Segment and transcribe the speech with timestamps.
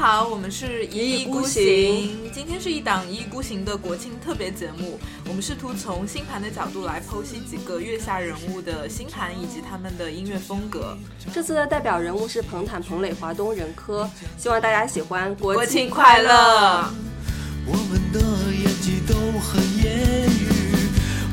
[0.00, 2.32] 好，我们是一意孤行。
[2.32, 4.98] 今天是一档一意孤行的国庆特别节目。
[5.28, 10.96] 我们试图从星盘的角度来剖析几个月下人物的星盘以及他们的音乐风格。
[11.34, 14.08] 这次的代表人物是彭坦、彭磊、华东人科，
[14.38, 15.34] 希望大家喜欢。
[15.34, 16.90] 国庆快乐！
[17.66, 18.20] 我们的
[18.54, 20.48] 演技都很业余，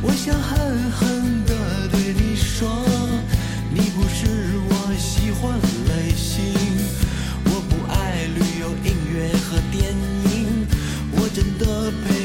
[0.03, 1.55] 我想狠狠地
[1.89, 2.67] 对你说，
[3.73, 4.27] 你不是
[4.67, 5.57] 我喜欢
[11.37, 12.16] 真的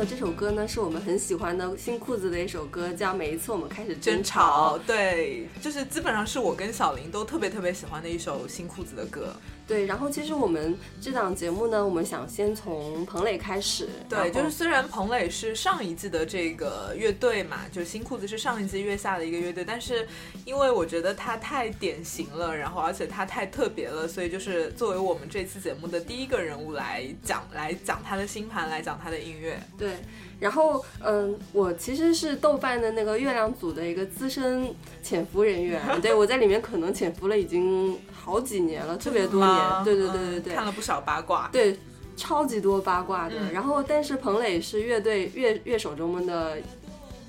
[0.00, 4.78] 的这首歌呢，是我们很喜欢的新裤子的一首歌，叫《每一次我们开始争吵吵，》。
[4.86, 9.36] 对，就是基本上是我跟小林都特别特别喜欢的一首新裤子的歌。
[9.70, 13.88] 对，然后其实我们这档节目呢，我们想先从彭磊开始。
[14.08, 20.08] 对，就是虽然彭磊是上一季的这个乐队嘛，就新裤子是上一季月下的一个乐队，但是
[20.44, 29.56] 因为我觉得他太典型了，然后而且他太特别了，所以就是作为我们这次节目的第一个人物来讲，来讲他的星盘，来讲他的音乐。
[29.78, 29.98] 对，
[30.40, 39.84] 然后嗯，我其实是豆瓣的那个月亮组的一个资深潜伏人员， 对我在里面可能潜伏了已经好几年了，特别多年。
[39.84, 41.48] 对对对嗯对对，看了不少八卦。
[41.52, 41.78] 对，
[42.16, 43.34] 超级多八卦的。
[43.38, 46.58] 嗯然后，但是彭磊是乐队乐乐手中的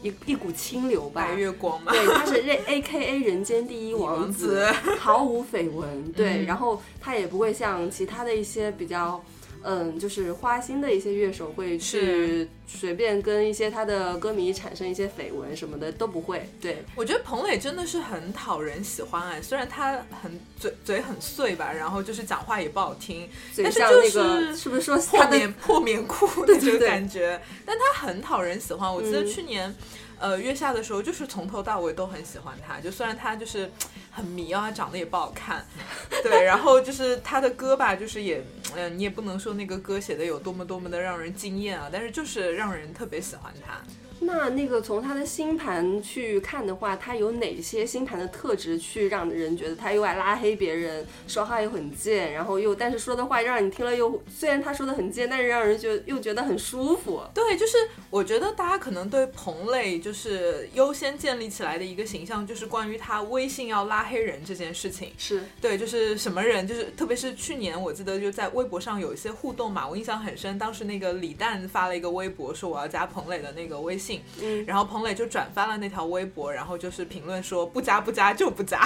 [0.01, 1.33] 一一股清流吧白。
[1.33, 4.65] 月光嘛，对，他是 A A K A 人间第一王王子，
[4.99, 6.11] 毫无绯闻。
[6.11, 9.23] 对，嗯然后他也不会像其他的一些比较。
[9.63, 16.49] 嗯，就是花心的一些乐手会去随便跟一些他的歌迷产生一些绯闻什么的都不会。
[16.59, 28.91] 对，我觉得彭磊真的是很讨人喜欢哎，虽然他很嘴嘴很碎吧，然后就是讲话也不好听，嘴但是就像那个是是不是说破棉破棉裤 那种对对对感觉，但他很讨人喜欢。
[28.93, 29.75] 我记得嗯去年，
[30.21, 32.79] 呃，月下的时候，就是从头到尾都很喜欢他。
[32.79, 33.69] 就虽然他就是
[34.11, 35.65] 很迷啊，长得也不好看，
[36.23, 38.45] 对，然后就是他的歌吧，就是也，
[38.75, 43.81] 嗯、你也不能说那个歌写的有多么多么的让人惊艳啊，但是就是让人特别喜欢他。
[44.23, 57.23] 那那个从他的星盘去看的话，他有哪些星盘的特质去让人觉得他又爱拉黑别人，说话又很贱，然后又但是说的话让你听了又虽然他说的很贱，但是让人觉又觉得很舒服。
[57.33, 57.77] 对，就是
[58.09, 65.11] 我觉得大家可能对彭磊就是优先建立起来的一个形象，就是关于他微信要拉黑人这件事情。
[65.17, 70.59] 是，对，就是什么人，就是特别是去年，我记得就在微博上有一些互动嘛，我印象很深。
[70.59, 74.10] 当时那个李诞发了一个微博，说我要加彭磊的那个微信，
[74.41, 78.81] 嗯，然后彭磊就转发了那条微博，然后就是评论说不加不加就不加，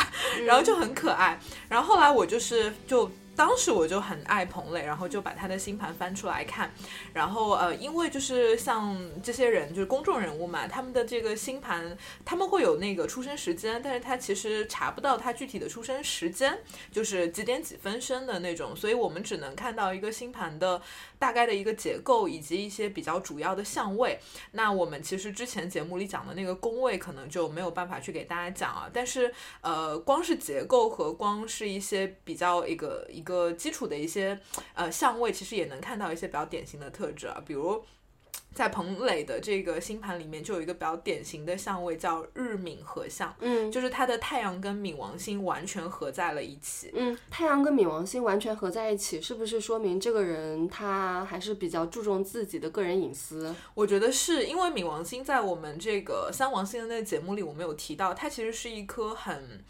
[0.45, 1.39] 然后就很可爱。
[1.69, 3.09] 然后后来我就是就。
[3.35, 6.71] 当时我就很爱彭磊，然后就把他的星盘翻出来看，
[7.13, 16.57] 然后呃，因为就是像这些人，就是公众人物嘛，他们的这个星盘，他们会有那个出生时间，但是他其实查不到他具体的出生时间，
[16.91, 20.81] 就是几点几分生的那种，所以我们只能看到一个星盘的
[21.19, 24.19] 大概的一个结构以及一些比较主要的相位。
[24.51, 28.89] 那我们其实之前节目里讲的那个宫位，可能就没有办法去给大家讲啊。
[28.93, 34.39] 但是呃，光是结构和光是一些比较一个一个基础的一些
[34.73, 37.83] 呃相位，其实也能看到一些比较典型的特质啊，比如。
[38.53, 46.89] 在彭磊的这个星盘里面，就有一个比较典型的相位叫日冥合相，嗯，就是他的太阳跟冥王星完全合在了一起。
[46.93, 53.53] 嗯，太阳跟冥王星完全合在一起，是不是说明这个人他还是比较注重自己的个人隐私？
[53.73, 59.65] 我觉得是因为冥王星在我们这个三王星的那个节目里，我们有提到，它其实是一颗很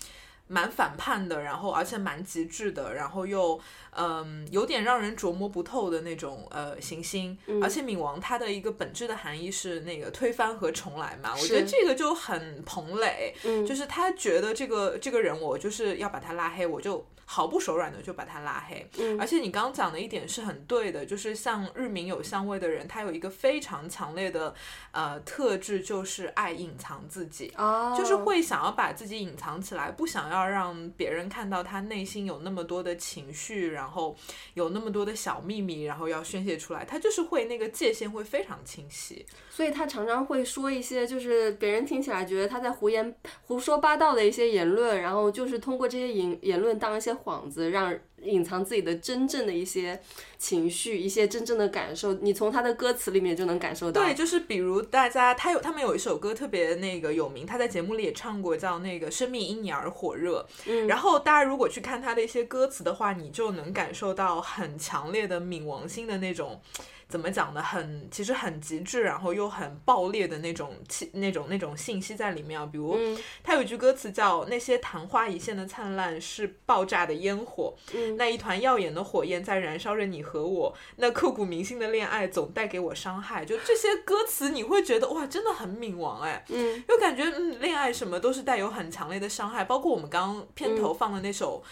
[0.47, 3.59] 蛮反叛的，然后而且蛮极致的，然后又
[3.91, 7.37] 嗯有点让人琢磨不透的那种呃行星。
[7.61, 13.65] 而且冥王它的一个本质的含义是那个推翻和重来嘛，我觉得这个就很彭磊，嗯。
[13.65, 18.87] 就是他觉得这个这个人我就是要把他拉黑，我就毫不手软的就把他拉黑。
[18.99, 24.53] 嗯而且你刚刚讲的一点是很对的，就是像日明有相位的人，他有一个非常强烈的
[24.91, 27.51] 呃特质，就是爱隐藏自己。
[27.55, 34.15] 啊，就是会想要把自己隐藏起来，不想要让别人看到他内心有那么多的情绪，然后
[34.53, 39.25] 有那么多的小秘密，然后要宣泄出来，他就是会那个界限会非常清晰。
[39.49, 50.01] 所以他常常会说一些就是别人听起来觉得他在胡言胡说八道的一些言论，然后就是通过这些言言论当一些幌子，让隐藏自己的真正的一些
[50.37, 52.13] 情绪、一些真正的感受。
[52.15, 54.03] 你从他的歌词里面就能感受到。
[54.03, 60.45] 对，就是比如大家他有他们有一首歌特别那个有名，他在节目里也唱过，叫那个《生命因你而火热》。
[60.65, 66.61] 嗯然后大家如果去看他的一些歌词的话，你就能感受到很强烈的冥王星的那种。
[67.07, 67.61] 怎么讲呢？
[67.61, 72.65] 很其实很极致，然后又很爆裂的那种气、那种那种信息在里面啊。
[72.65, 86.43] 比如，嗯他有一句歌词叫“那些昙花一现的灿烂是爆炸的烟火，嗯那一团耀眼的火焰在燃烧着你和我，那刻骨铭心的恋爱总带给我伤害。”就这些歌词，你会觉得哇，真的很冥王哎。
[86.49, 91.63] 嗯又感觉嗯，恋爱什么都是带有很强烈的伤害，包括我们刚刚片头放的那首。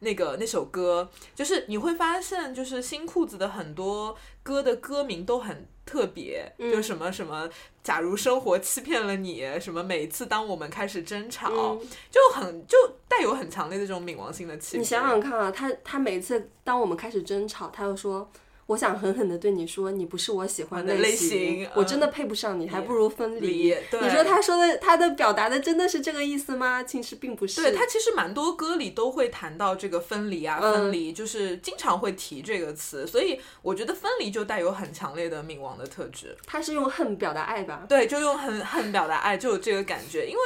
[0.00, 7.48] 那个那首歌，就是你会发现，就是新裤子的很多歌的歌名都很特别，嗯就什么什么，
[7.82, 11.80] 假如生活欺骗了你，什么每次当我们开始争吵，嗯
[12.10, 12.76] 就很就
[13.08, 14.78] 带有很强烈的这种冥王星的气质。
[14.78, 18.30] 你想想看啊，他他每次当我们开始争吵，他又说。
[18.68, 23.74] 我想狠狠的对你说，你不是我喜欢的类型，型我真的配不上你，还不如分离。
[23.90, 26.82] 对你说他说的，他的表达的真的是这个意思吗？
[26.82, 27.62] 其实并不是。
[27.62, 36.36] 对他其实蛮多歌里都会谈到这个分离啊，嗯分离就是经常会提这个词，所以我觉得分离就带有很强烈的冥王的特质。
[36.44, 37.86] 他是用恨表达爱吧？
[37.88, 40.26] 对，就用恨恨表达爱，就有这个感觉。
[40.26, 40.40] 因为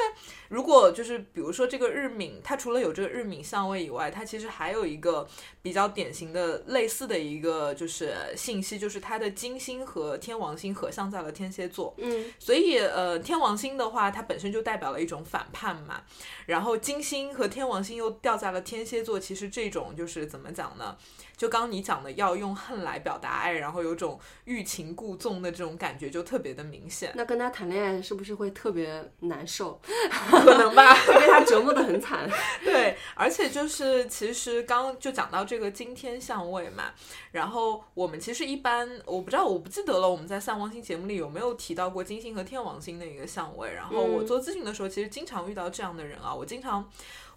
[0.53, 5.27] 如果就是比如说这个日冥，它除了有这个日冥相位以外，它其实还有一个
[5.63, 11.95] 比较典型的类似的一个就是信息，就是它的金星和天王星合相在了天蝎座。
[11.97, 16.03] 嗯所以呃，天王星的话，它本身就代表了一种反叛嘛。
[16.45, 20.99] 然后金星和天王星又掉在了天蝎座，其实这种就是怎么讲呢？
[21.37, 29.81] 就刚刚你讲的，要用恨来表达爱，然后有种欲擒故纵的这种感觉，就特别的明显，那跟他谈恋爱是不是会特别难受？
[30.31, 30.95] 可能吧？
[31.09, 32.29] 被他折磨得很惨。
[32.63, 36.93] 对，而且就是其实刚刚就讲到这个金天相位嘛，
[37.33, 43.73] 然后我们其实一般我不知道我不记得了，我们在三王星节目里有没有提到过金星和天王星的一个相位？
[43.75, 46.89] 然后我嗯做咨询的时候，其实经常遇到这样的人啊，我经常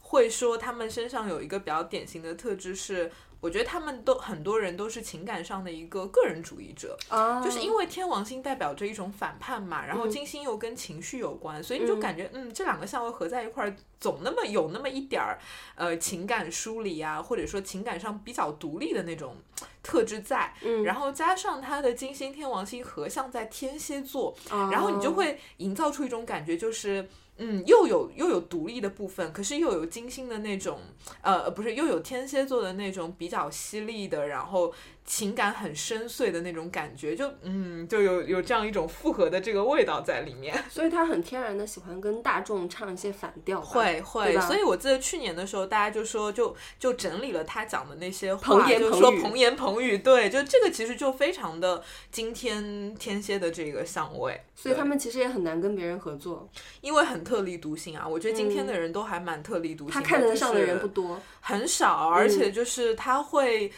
[0.02, 3.12] 会说他们身上有一个比较典型的特质是。
[3.46, 10.10] 我觉得他们都很多人都是情感上的一个个人主义者，啊，就是因为天王星代表着一种反叛嘛，然后嗯。
[10.10, 12.00] 金星又跟情绪有关，所以你就嗯。
[12.00, 15.38] 感觉嗯这两个相位合在一块儿，总那么有那么一点儿
[15.76, 19.36] 呃情感梳理啊，或者说情感上比较独立的那种
[19.84, 27.08] 特质在，嗯，然后加上他的金星天王星合相在天蝎座，啊然后你就会营造出一种感觉，就是
[27.38, 30.80] 嗯，又有又有独立的部分，可是又有金星的那种，
[31.22, 34.74] 呃，不是，又有天蝎座的那种比较犀利的，然后
[35.06, 40.56] 情感很深邃的那种感觉，就嗯，就有有这样一种复合的这个味道在里面。
[40.68, 43.62] 所以他很天然的喜欢跟大众唱一些反调。
[43.62, 56.50] 会会，所以我记得去年的时候，大家就说就就整理了他讲的那些彭话，就说彭言彭语，对，就这个其实就非常的今天天蝎的这个相位，所以他们其实也很难跟别人合作。
[56.82, 61.22] 因为很特立独行啊，我觉得今天的人都还蛮特立独行他看得上的人不多。
[61.42, 63.72] 很少，而且就是他会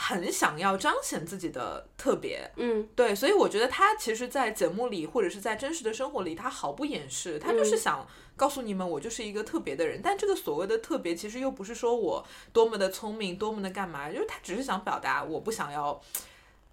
[0.00, 8.06] 很想要彰显自己的特别，嗯对，所以我觉得他其实，在节目里或者是在真实的生活里，他毫不掩饰，他就是嗯想
[8.36, 10.00] 告诉你们，我就是一个特别的人。
[10.00, 16.00] 但这个所谓的特别，其实又不是说我多么的聪明，多么的干嘛，就是他只是想表达，我不想要。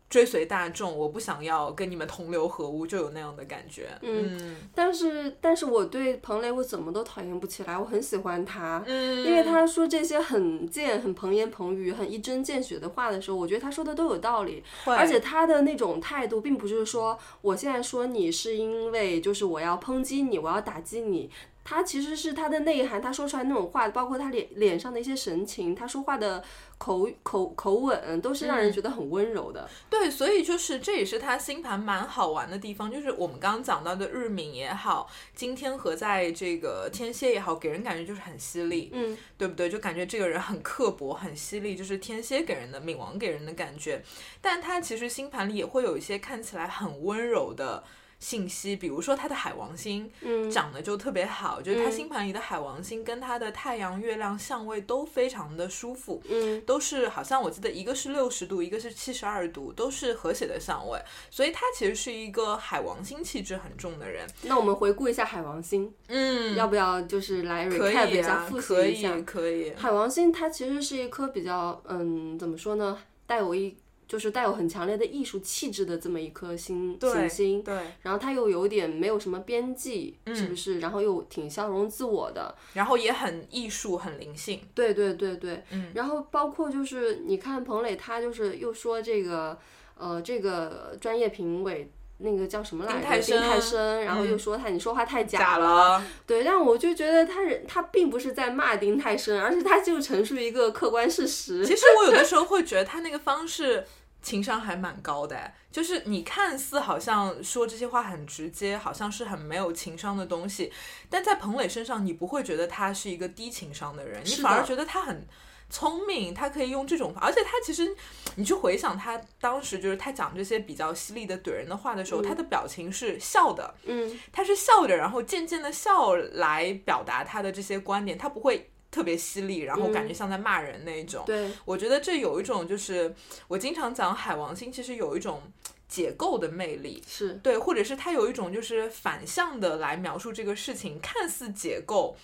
[0.09, 3.89] 追随大众，我不想要跟你们同流合污，就有那样的感觉。
[4.01, 8.83] 嗯但是，但是我对彭磊我怎么都讨厌不起来，我很喜欢他。
[8.85, 14.63] 嗯，因为他说这些很贱、很彭言彭语、很一针见血的话的时候，我觉得他说的都有道理。
[14.85, 21.29] 而且他的那种态度，并不是说我现在说你是因为就是我要抨击你，我要打击你。
[21.65, 26.43] 他其实是他的内涵，他说出来那种话，包括他脸脸上的一些神情，他说话的
[26.77, 29.67] 口口口吻，都是让人觉得很温柔的。
[29.89, 39.67] 对，所以就是这也是他星盘蛮好玩的地方，就是我们刚刚讲到的日冥也好，今天和在这个天蝎也好，给人感觉就是很犀利，嗯，对不对？
[39.67, 44.03] 就感觉这个人很刻薄、很犀利，就是天蝎给人的、冥王给人的感觉。
[44.39, 47.83] 但他其实星盘里也会有一些看起来很温柔的
[48.19, 64.25] 信息，比如说他的海王星嗯，长得就特别好，就是他嗯星盘里的海王星跟他的太阳、月亮相位都非常的舒服，嗯都是好像我记得一个是六十度，一个是七十二度，都是和谐的相位，所以他其实是一个海王星气质很重的人。
[64.43, 69.15] 那我们回顾一下海王星，嗯要不要就是来可 recap 以一下，啊，复习一下？
[69.21, 73.75] 可以，海王星它其实是一颗比较，嗯，怎么说呢，带有一
[74.07, 77.63] 就是带有很强烈的艺术气质的这么一颗星对行星。
[77.63, 80.79] 对，然后它又有点没有什么边际，嗯是不是？
[80.79, 84.61] 然后又挺消融自我的，然后也很艺术，很灵性。
[84.73, 85.63] 对对对对。
[85.71, 89.57] 嗯然后包括就是你看彭磊，他就是又说这个，
[89.97, 91.91] 呃，这个专业评委。
[92.17, 92.99] 那个叫什么来着？
[92.99, 101.65] 丁太丁太升升，然后又嗯说他你说话太假了，了，对，但我就觉得他人他并不是在骂丁太升，而是他就陈述一个客观事实。
[101.65, 103.85] 其实我有的时候会觉得他那个方式
[104.21, 110.71] 情商还蛮高的，就是你看似好像说这些话很直接，好像是很没有情商的东西，
[111.09, 115.27] 但在彭磊身上，你不会觉得他是一个低情商的人，你反而觉得他很。
[115.69, 117.95] 聪明，他可以用这种方，而且他其实，
[118.35, 131.23] 你去回想他当时就是他讲这些比较犀利的怼人的话的时候，他的表情是笑的，嗯，他是笑着，然后渐渐的笑来表达他的这些观点，他不会特别犀利，然后感觉像在骂人那一种。
[131.25, 133.13] 对，我觉得这有一种就是
[133.47, 135.41] 我经常讲海王星，其实有一种
[135.89, 137.03] 解构的魅力。
[137.07, 142.15] 是，对，或者是他有一种就是反向的来描述这个事情，看似解构，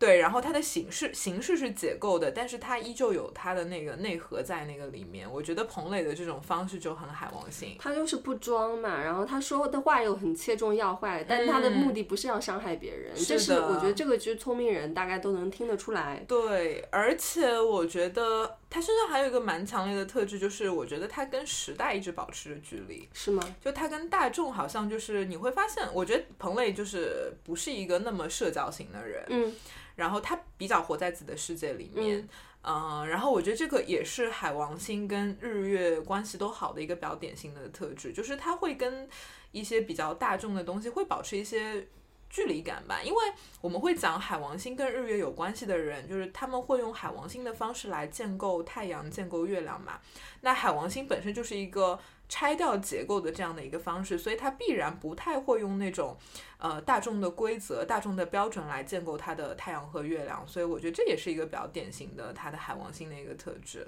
[0.00, 5.30] 对，然后它的形式形式是解构的，但是它依旧有它的那个内核在那个里面。
[5.30, 7.76] 我觉得彭磊的这种方式就很海王星。
[7.78, 16.24] 他就是不装嘛，然后他说的话又很切中要害，但他的目的不是要伤害别人，这是我觉得这个就是聪明人大概都能听得出来。
[16.26, 23.06] 对，而且我觉得他身上还有一个蛮强烈的特质，就是我觉得他跟时代一直保持着距离。
[23.12, 23.56] 是吗？
[23.60, 29.54] 就他跟大众好像就是你会发现，我觉得彭磊就是不是一个那么社交型的人，嗯，
[29.96, 32.28] 然后他比较活在自己的世界里面。
[32.62, 39.08] 嗯、然后我觉得这个也是海王星跟日月关系都好的一个比较典型的特质，就是他会跟
[39.50, 41.88] 一些比较大众的东西会保持一些
[42.30, 43.18] 距离感吧，因为
[43.60, 49.98] 我们会讲海王星跟日月有关系的人，就是他们会用海王星的方式来建构太阳、建构月亮嘛。
[50.42, 56.16] 那海王星本身就是一个拆掉结构的这样的一个方式，所以它必然不太会用那种
[56.58, 63.84] 呃大众的规则、大众的标准来建构它的太阳和月亮，所以我觉得这也是一个比较典型的它的海王星的一个特质。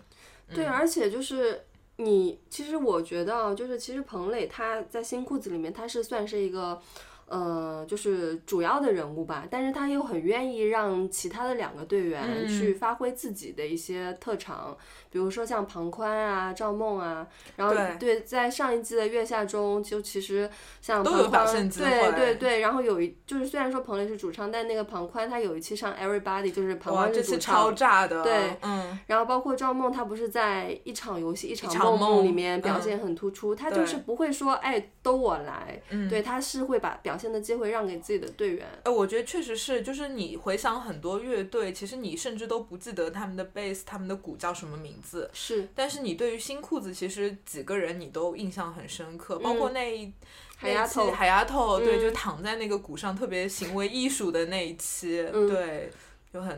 [0.53, 1.65] 对，而且就是
[1.99, 6.83] 你，其实我觉得啊，就是其实彭磊他在新裤子里面他是算是一个。
[7.27, 12.49] 呃，就是主要的人物吧，但是他又很愿意让其他的两个队员嗯。
[12.49, 14.77] 去发挥自己的一些特长，
[15.11, 17.27] 比如说像庞宽啊、赵梦啊，
[17.57, 18.21] 然后对。
[18.21, 20.49] 在上一季的月下中，就其实
[20.81, 36.03] 像都有庞宽，对对对，然后有一就是虽然说彭磊是主唱，但那个庞宽他有一期上 Everybody 就是庞哇，宽这次是主唱，超炸的，对嗯，然后包括赵梦，他不是在一场游戏、一场场梦梦里面表嗯现很突出，她对就是不会说哎都我来，嗯。
[36.09, 38.67] 对，他是会把表现的机会让给自己的队员。
[38.85, 50.07] 呃，我觉得确实是，就是你回想很多乐队，其实你甚至都不记得他们的贝斯、他们的鼓叫什么名字，是但是你对于新裤子，其实几个人你都印象很深刻，包括那一。
[50.07, 50.15] 嗯
[50.63, 55.91] 海丫头海丫头，对，嗯就躺在那个鼓上特别行为艺术的那一期，嗯对，
[56.33, 56.57] 就很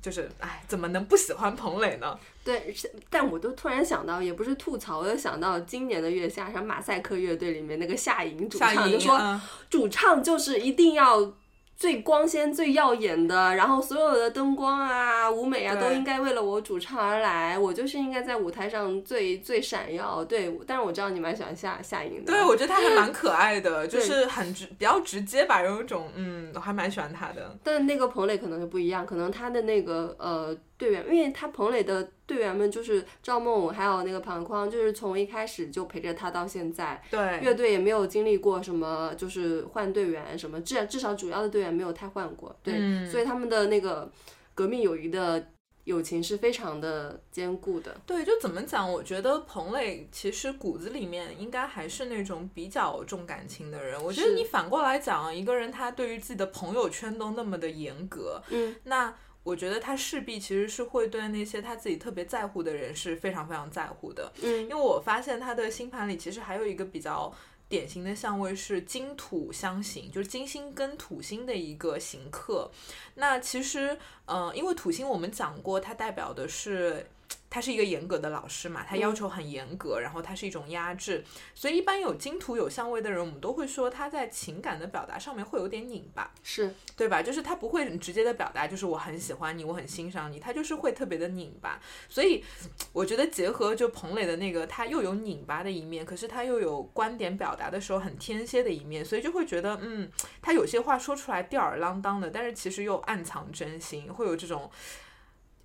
[0.00, 2.18] 就是哎，怎么能不喜欢彭磊呢？
[2.42, 11.32] 对，是但我都突然想到，也不是吐槽，我就想到今年的月下，像马赛克乐队里面那个夏莹主唱就说，嗯主唱就是一定要。
[11.80, 17.58] 最光鲜、最耀眼的，然后所有的灯光啊、舞美啊，都应该为了我主唱而来。
[17.58, 20.22] 我就是应该在舞台上最最闪耀。
[20.22, 22.30] 对，但是我知道你蛮喜欢夏夏莹的。
[22.30, 27.56] 对，我觉得她还蛮可爱的，就是很直，比较直接吧，有一种嗯，我还蛮喜欢她的。
[27.64, 44.08] 但那个彭磊可能就不一样，可能他的那个呃队员，因为他彭磊的队员们就是赵梦还有那个庞匡，就是从一开始就陪着他到现在，对，乐队也没有经历过什么就是换队员什么，至至少主要的队员没有太换过，对，嗯所以他们的那个
[44.54, 45.44] 革命友谊的
[45.84, 47.96] 友情是非常的坚固的。
[48.06, 48.88] 对，就怎么讲？
[48.88, 54.00] 我觉得彭磊其实骨子里面应该还是那种比较重感情的人。
[54.04, 64.32] 我觉得你反过来讲，一个人他对于自己的朋友圈都那么的严格，嗯，那我觉得他势必其实是会对那些他自己特别在乎的人是非常非常在乎的。
[64.42, 67.32] 嗯因为我发现他的星盘里其实还有一个比较。
[67.70, 72.68] 典型的相位是金土相刑，就是金星跟土星的一个刑克。
[73.14, 77.06] 那其实，嗯、因为土星我们讲过，它代表的是
[77.48, 87.20] 他是一个严格的老师嘛，他要求很严格，然后他是一种压制，所以一般有金土有相位的人，我们都会说他在情感的表达上面会有点拧巴，是对吧？
[87.20, 91.80] 就是他不会很直接的表达，就是我很喜欢你，我很欣赏你，他就是会特别的拧巴。
[92.08, 92.44] 所以
[92.92, 100.08] 我觉得结合就彭磊的那个，他又有拧巴的一面，可是他又有观点表达的时候很天蝎的一面，所以就会觉得，嗯，
[100.40, 104.70] 他有些话说出来吊儿郎当的，但是其实又暗藏真心，会有这种。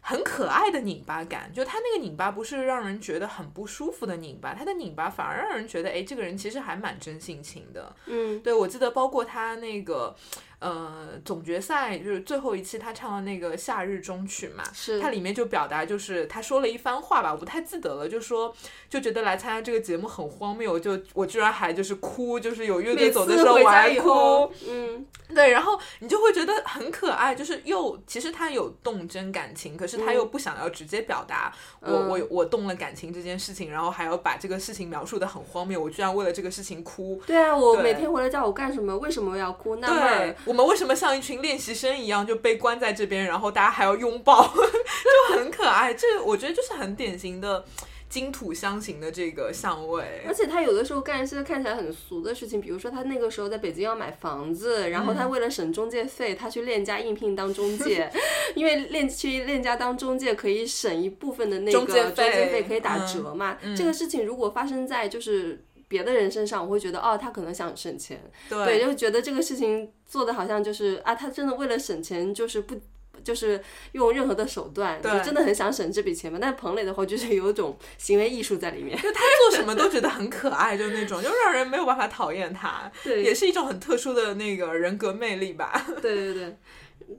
[0.07, 7.95] 很可爱的拧巴感，就他那个拧巴不是让人觉得很不舒服的拧巴，他的拧巴反而让人觉得，哎，这个人其实还蛮真性情的。
[8.05, 10.15] 嗯，对我记得包括他那个，
[10.59, 18.53] 呃，总决赛就是最后一期他唱的那个《夏日中曲》嘛，是他里面就表达就是他说了一番话吧，我不太记得了，就说
[18.89, 37.21] 就觉得来参加这个节目很荒谬，就我居然还就是哭，就是有乐队走的时候我还哭，，嗯，对，然后你就会觉得很可爱，就是又其实他有动真感情，可是他又不想要直接表达我、嗯我我动了感情这件事情，然后还要把这个事情描述的很荒谬，我居然为了这个事情哭。
[37.27, 38.97] 对啊，我每天回来叫我干什么？
[38.97, 39.75] 为什么要哭？
[39.77, 40.35] 那对。
[40.45, 45.93] 我们为什么像一群练习生一样就被关在这边，然后大家还要拥抱， 就很可爱。
[45.93, 47.65] 这我觉得就是很典型的
[48.07, 50.33] 金土相形的这个相位而。
[50.33, 58.09] 且他有的时候干一些看起来很俗的事情，比如说他那个时候在北京要买房子，然后嗯他为了省中介费，他去链家应聘当中介，
[58.55, 63.57] 因为链去链家当中介可以省一部分的那个中介费费可以打折嘛。
[63.75, 65.64] 这个事情如果发生在就是。
[65.87, 72.75] 别的人身上，我会觉得哦，他可能想省钱，对，就觉得这个事情做的好像就是啊，他真的为了省钱，就是不
[73.23, 73.61] 就是
[73.93, 76.37] 用任何的手段，就对真的很想省这笔钱嘛。
[76.41, 82.91] 但是彭磊的话，就是有一种行为艺术在里面，就他做什么都觉得很可爱，就那种，就让人没有办法讨厌他。
[83.03, 85.85] 对，也是一种很特殊的那个人格魅力吧。
[86.01, 86.57] 对对对，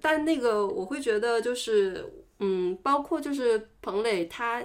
[0.01, 4.63] 但那个我会觉得就是，嗯，包括就是彭磊他。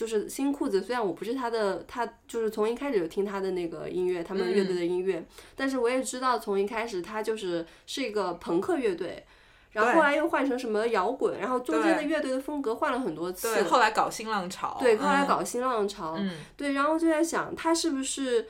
[0.00, 5.22] 就是新裤子，虽然我不是他的，他就是从一开始就听他的那个音乐，他们乐队的音乐，
[5.54, 9.22] 但是我也知道从一开始他就是是一个朋克乐队，
[9.72, 15.28] 然后后来又换成什么摇滚，然后中间的乐队的风格换了很多次，对，后来搞新浪潮，对，后来嗯。
[15.28, 16.30] 搞新浪潮，嗯。
[16.56, 18.48] 对，然后就在想他是不是，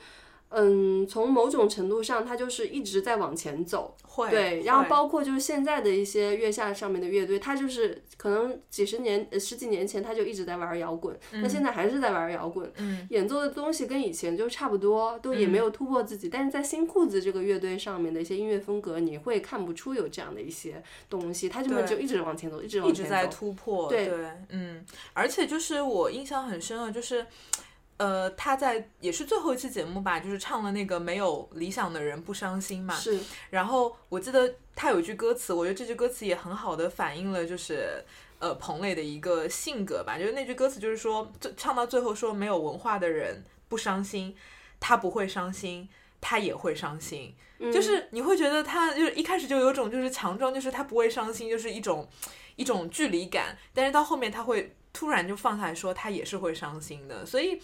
[0.53, 16.27] 嗯，从某种程度上他就是一直在往前走，会对，然后包括就是现在的一些月下上面的乐队，他就是可能几十年、呃十几年前他就一直在玩摇滚，那、现在还是在玩摇滚，嗯演奏的东西跟以前就差不多，都也没有突破自己。
[16.27, 23.01] 但是在新裤子这个乐队上面的一些音乐风格，你会看不出有这样的一些东西，他根本对就一直往前走，一直往前走。
[23.01, 24.11] 一直在突破，对
[24.49, 27.25] 嗯，而且就是我印象很深的，就是。
[28.01, 32.95] 呃，他在也是最后一期节目吧，就是唱了那个没有理想的人不伤心嘛。
[32.95, 33.19] 是，
[33.51, 38.03] 然后我记得他有一句歌词，我觉得这句歌词也很好的反映了就是
[38.39, 40.17] 呃彭磊的一个性格吧。
[40.17, 44.35] 就是那句歌词就是说，最唱到最后说没有文化的人不伤心，
[44.79, 45.87] 他不会伤心，
[46.19, 47.35] 他也会伤心。
[47.59, 52.09] 嗯就是你会觉得他就是一开始就有种就是强壮，就是他不会伤心，就是一种
[52.55, 57.61] 一种距离感，但是到后面他会突然就放下来说他也是会伤心的，所以。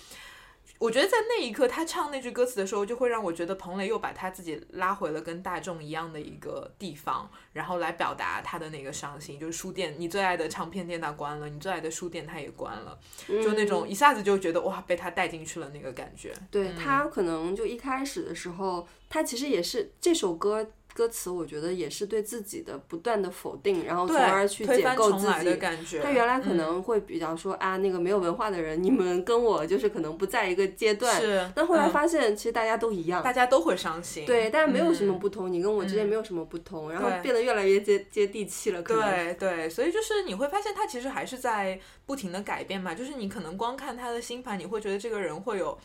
[0.80, 9.40] 我觉得在那一刻，他唱那句歌词的时候，就会让我觉得彭磊又把他自己拉回了跟大众一样的一个地方，然后来表达他的那个伤心。
[9.40, 16.34] 就是书店，你最爱的唱片店它关了，你最爱的书店它也关了，就那种一下子就觉得哇，被他带进去了那个感觉。
[16.52, 25.58] 对他可能就一开始的时候，他其实也是这首歌歌词，我觉得也是对自己的不断的否定，然后从，而去推解构自己的。
[25.58, 26.02] 感觉。
[26.02, 31.22] 他原来可嗯能会比较说、啊，那个没有文化的人，你们跟我就是可能不在一个阶段。
[31.22, 33.22] 是，但后来嗯发现，其实大家都一样。
[33.22, 34.26] 大家都会伤心。
[34.26, 38.82] 对，但是没有什么嗯不同，你跟我之间没有什么不同，然后变得越来越接接地气了。
[38.82, 42.96] 可能对对，所以就是你会发现他其实还是在不停的改变嘛。
[42.96, 45.78] 就是你可能光看他的星盘，你会觉得这个人会有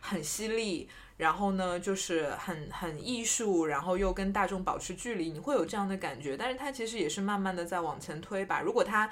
[0.00, 6.36] 很犀利，然后呢就是很很艺术，然后又跟大众保持距离，你会有这样的感觉。
[6.36, 8.60] 但是他其实也是慢慢的在往前推吧。
[8.60, 9.10] 如果他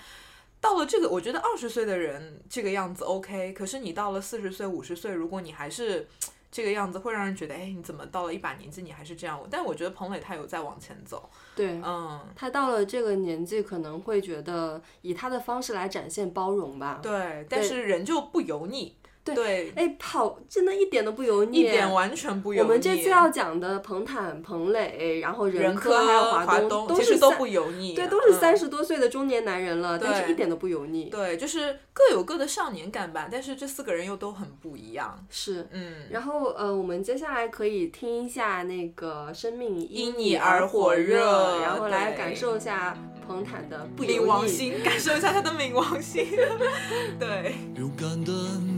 [0.60, 6.06] 到了这个，我觉得二十岁的人这个样子 OK，可是你到了四十岁、五十岁，如果你还是
[6.52, 9.40] 这个样子，会让人觉得，哎，你怎么到了一把年纪你还是这样？
[9.50, 17.00] 但我觉得彭磊他有在往前走，对，嗯，他到了这个年纪，可能会觉得以他的方式来展现包容吧。
[17.02, 22.62] 对，但是人就不油腻，对对，哎，跑真的一点都不油腻，一点完全不油腻。
[22.62, 31.04] 我们这次要讲的彭坦、彭磊，然后任科还有华东，其实都是三不油腻，对，都是嗯三十多岁的中年男人了，但是一点都不油腻。
[31.04, 33.28] 对，就是各有各的少年感吧。
[33.30, 35.24] 但是这四个人又都很不一样。
[35.30, 44.28] 是，嗯，然后呃，我们接下来可以听一下那个《生命因你你而火火热然后来感受一下彭坦的不冥油腻。
[44.28, 46.26] 王星， 感受一下他的冥王星。
[47.20, 48.71] 对，勇敢的你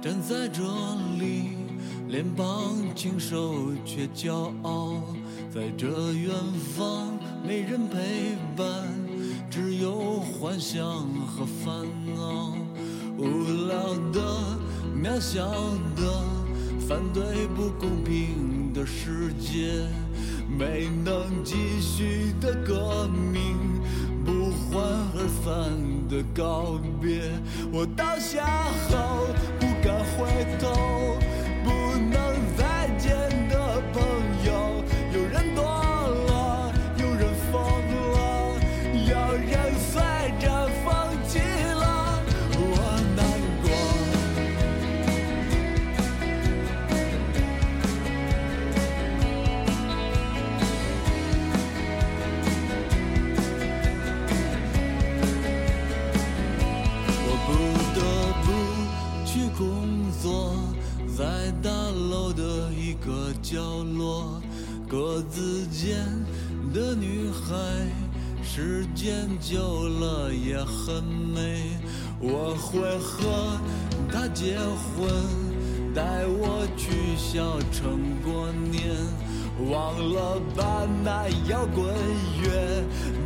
[0.00, 0.62] 站在这
[1.18, 1.56] 里，
[2.06, 5.02] 脸庞清瘦却骄傲，
[5.52, 6.32] 在这远
[6.76, 8.86] 方没人陪伴，
[9.50, 10.84] 只有幻想
[11.26, 11.84] 和烦
[12.14, 12.54] 恼，
[13.18, 14.22] 无聊的、
[14.94, 15.50] 渺小
[15.96, 16.22] 的，
[16.88, 19.84] 反对不公平的世界，
[20.48, 23.56] 没能继续的革命。
[24.24, 24.84] 不欢
[25.14, 25.72] 而散
[26.06, 27.32] 的告别，
[27.72, 28.44] 我倒下
[28.90, 29.27] 后
[65.78, 65.96] 间
[66.74, 67.54] 的女孩，
[68.42, 71.78] 时间久了也很美。
[72.18, 73.56] 我会和
[74.12, 75.08] 她结婚，
[75.94, 78.92] 带我去小城过年。
[79.70, 81.86] 忘了吧，那摇滚
[82.42, 82.82] 乐，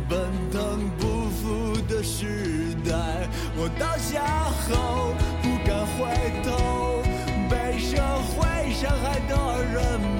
[0.07, 0.19] 奔
[0.51, 3.27] 腾不复的时代。
[3.57, 4.23] 我倒下
[4.61, 5.11] 后
[5.41, 6.05] 不敢回
[6.43, 7.01] 头，
[7.49, 7.97] 被社
[8.29, 8.37] 会
[8.73, 9.33] 伤害的
[9.73, 10.12] 人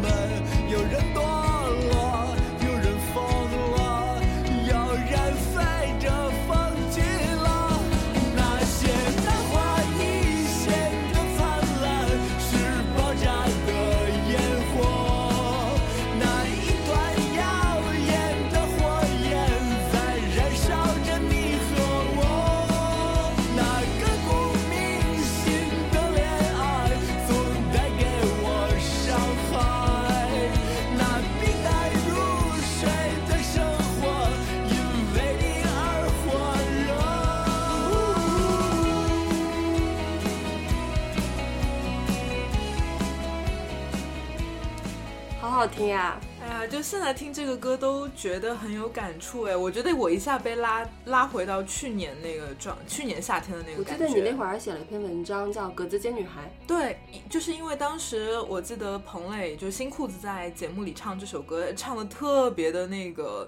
[45.73, 46.19] 听呀！
[46.41, 54.03] 哎呀，就现在听这个歌都觉得很有感触哎，我觉得我一下被拉拉回到去年那个状，去年夏天的那个感觉。
[54.03, 56.97] 我记得你那会儿还写了一篇文章，叫《格子间女孩对，
[57.29, 63.47] 就是因为当时我记得彭磊就新裤子在节目里唱这首歌，唱的特别的那个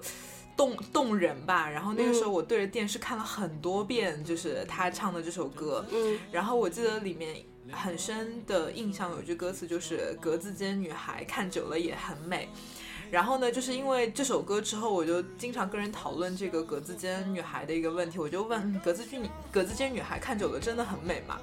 [0.56, 1.68] 动动人吧。
[1.68, 5.84] 然后那个时候我对着电视看了很多遍，就是他唱的这首歌。》。
[5.94, 7.36] 嗯，然后我记得里面
[7.70, 12.48] 很深的印象有句歌词就是“格子间女孩看久了也很美”。
[13.08, 21.38] 然后呢，就是因为这首歌之后，我就经常跟人讨论这个格子间女孩的一个问题，我就问嗯格子间女格子间女孩看久了真的很美吗？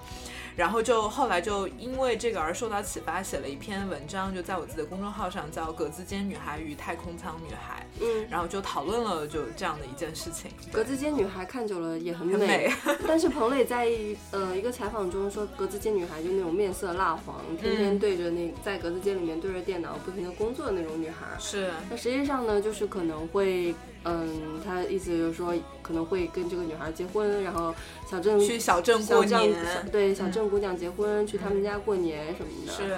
[0.56, 10.52] 然后就后来就因为这个而受到启发，写了一篇文章，就在我自己的公众号上叫《格子间女孩与太空舱女孩》，嗯，然后就讨论了就这样的一件事情。
[10.72, 12.72] 格子间女孩看久了也很很美，
[13.08, 13.89] 但是彭磊在
[14.32, 21.28] 呃一个采访中说，格子间女孩就那种面色蜡黄，天天嗯对着那在格子间里面对着电脑不停的工作的那种女孩。
[21.39, 23.74] 是，那实际上呢，就是可能会，
[24.06, 27.74] 嗯，他意思就是说可能会跟这个女孩结婚，然后
[28.10, 32.72] 小镇去小镇过年，小对小镇姑娘结婚，去他们家过年什么的。
[32.72, 32.89] 是，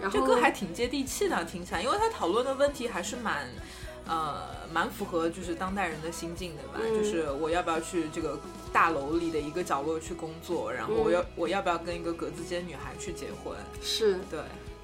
[0.00, 3.48] 然后这歌还挺接地气的，听起来，因为他讨论的问题还是蛮，
[4.06, 4.42] 呃，
[4.72, 6.80] 蛮符合就是当代人的心境的吧。
[6.82, 8.38] 嗯就是我要不要去这个
[8.72, 13.56] 大楼里的一个角落去工作，然后我嗯要、我要不要跟一个格子间女孩去结婚？
[13.80, 14.40] 是，对，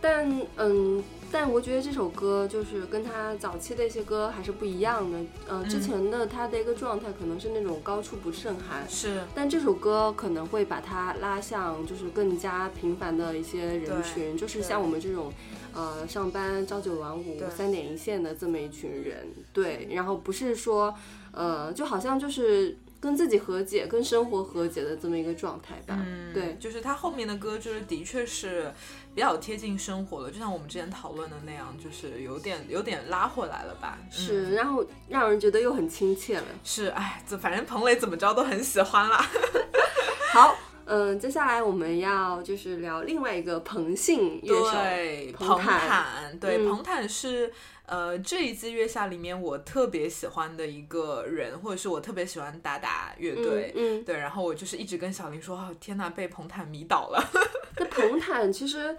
[0.06, 5.18] 但嗯，但我觉得这首歌就是跟他早期的一些歌还是不一样的。
[5.48, 15.32] 呃，之嗯前的他的一个状态可能是那种高处不胜寒，是，但这首歌可能会把他拉向就是更加平凡的一些人群，就是像我们这种，
[15.74, 19.26] 呃，上班朝九晚五、三点一线的这么一群人。
[19.52, 20.94] 对，然后不是说，
[21.32, 25.96] 呃，就好像就是跟自己和解、跟生活和解的这么一个状态吧。
[26.04, 28.72] 嗯，对就是他后面的歌，就是的确是
[29.14, 33.96] 比较贴近生活的，就像我们之前讨论的那样，就是有点有点拉回来了吧？
[34.02, 36.46] 嗯、是，然后让人觉得又很亲切了。
[36.64, 39.24] 是，哎，这反正彭磊怎么着都很喜欢啦。
[40.34, 47.52] 好，嗯，接下来我们要就是聊另外一个彭姓乐手，对，彭彭坦坦，对，嗯彭坦是
[47.86, 53.72] 呃这一季月下里面我特别喜欢的一个人，或者是我特别喜欢达达乐队。
[53.74, 57.30] 嗯，嗯对，然后我就是一直跟小林说，哦，天呐，被彭坦迷倒了，
[57.78, 58.96] 那彭坦其实。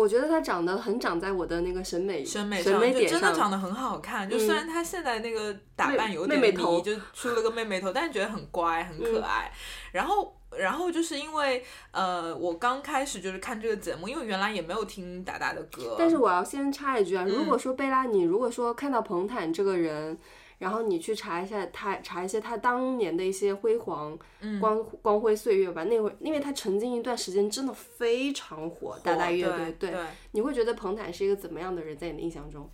[0.00, 4.28] 我觉得他长得很长在我的那个审美审美审上就美点上，真的长得很好看。
[4.28, 9.52] 就虽嗯然他现在那个打扮有点妹妹头迷，就出了个妹妹头，但是觉得很乖，很可嗯爱。
[9.92, 10.36] 然后。
[10.58, 20.18] 然后就是因为，呃，我刚开始就是看这个节目，因为原来也没有听达达的歌，但是我要先插一句啊，如果嗯说贝拉，你如果说看到彭坦这个人，
[20.60, 25.82] 然后你去查一下他，查一些他当年的一些辉煌、嗯光光辉岁月吧。
[25.84, 29.72] 那会儿，因为他曾经一段时间真的非常火，大大乐队。
[29.78, 32.70] 对对你会觉得彭坦是一个怎么样的人，在你的印象中？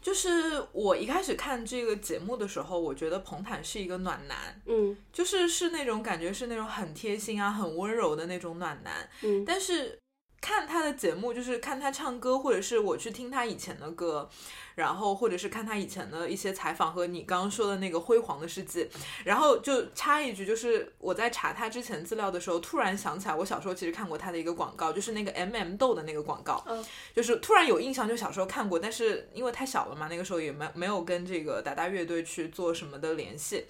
[0.00, 0.30] 就是
[0.72, 9.08] 我一开始看这个节目的时候，我觉得彭坦是一个暖男，嗯就是是那种感觉是那种很贴心啊、很温柔的那种暖男。
[9.22, 9.98] 嗯但是
[10.40, 14.28] 看他的节目，就是看他唱歌，或者是我去听他以前的歌，
[14.76, 18.88] 然后或者是看他以前的一些采访和你刚刚说的那个辉煌的事迹，
[19.24, 33.66] 然后就插一句，就是我在查他之前资料的时候，突然想起来，我小时候其实看过他的一个广告，就是那个 M、m 豆的那个广告，嗯就是突然有印象，就小时候看过，但是因为太小了嘛，那个时候也没没有跟这个达达乐队去做什么的联系。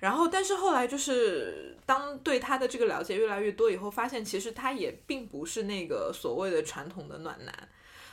[0.00, 7.68] 然后，但是后来就是当对他的这个了解越来越多以后，发现其实他也并不是那个所谓的传统的暖男。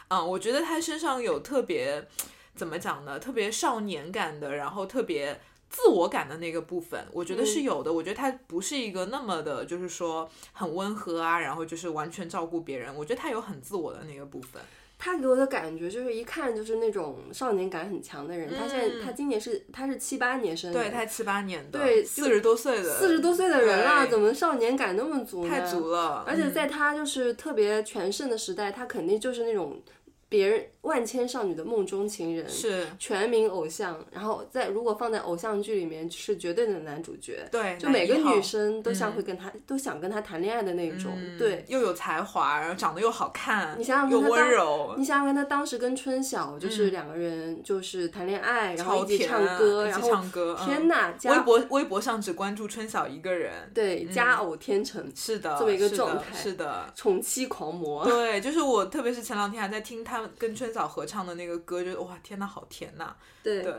[0.10, 2.08] 嗯，我觉得他身上有特别
[2.56, 3.18] 怎么讲呢？
[3.18, 7.92] 特别少年感的，然后特别自我感的那个部分，我觉得是有的。
[7.92, 12.94] 我觉得他不是一个那么的，就是说很温和啊，然后就是完全照顾别人。
[12.96, 14.62] 我觉得他有很自我的那个部分。
[15.00, 18.50] 他给我的感觉就是一看就是那种少年感很强的人。
[18.50, 25.50] 他现在嗯他今年是他是七八年生人，对，他七八年的，对四十多岁的，四十多岁的人了，对怎么少年感那么足呢？
[25.50, 26.24] 太足了。
[26.28, 29.82] 而且嗯在他就是特别全盛的时代，他肯定就是那种
[30.30, 34.04] 别人万千少女的梦中情人，是全民偶像。
[34.12, 37.48] 然后在如果放在偶像剧里面，是绝对的男主角。
[37.52, 41.12] 对，就每个女生都想会跟他，都想跟他谈恋爱的那种。
[41.16, 50.58] 嗯对，又有才华，然后长得又好看，你想想又温看他当柔，你想想看，他当时跟春晓就是嗯两个人就是谈恋爱，然后，一起唱歌，一起然后唱歌。
[50.66, 56.86] 天哪，嗯微博微博上只关注春晓一个人，对佳偶天成，是的，这么一个状态是的。
[56.96, 58.06] 宠妻狂魔。
[58.06, 63.16] 对，就是我，特别是前两天还在听他们跟春晓合唱的那个歌，就是哇，天呐，好甜呐！
[63.44, 63.74] 对，对，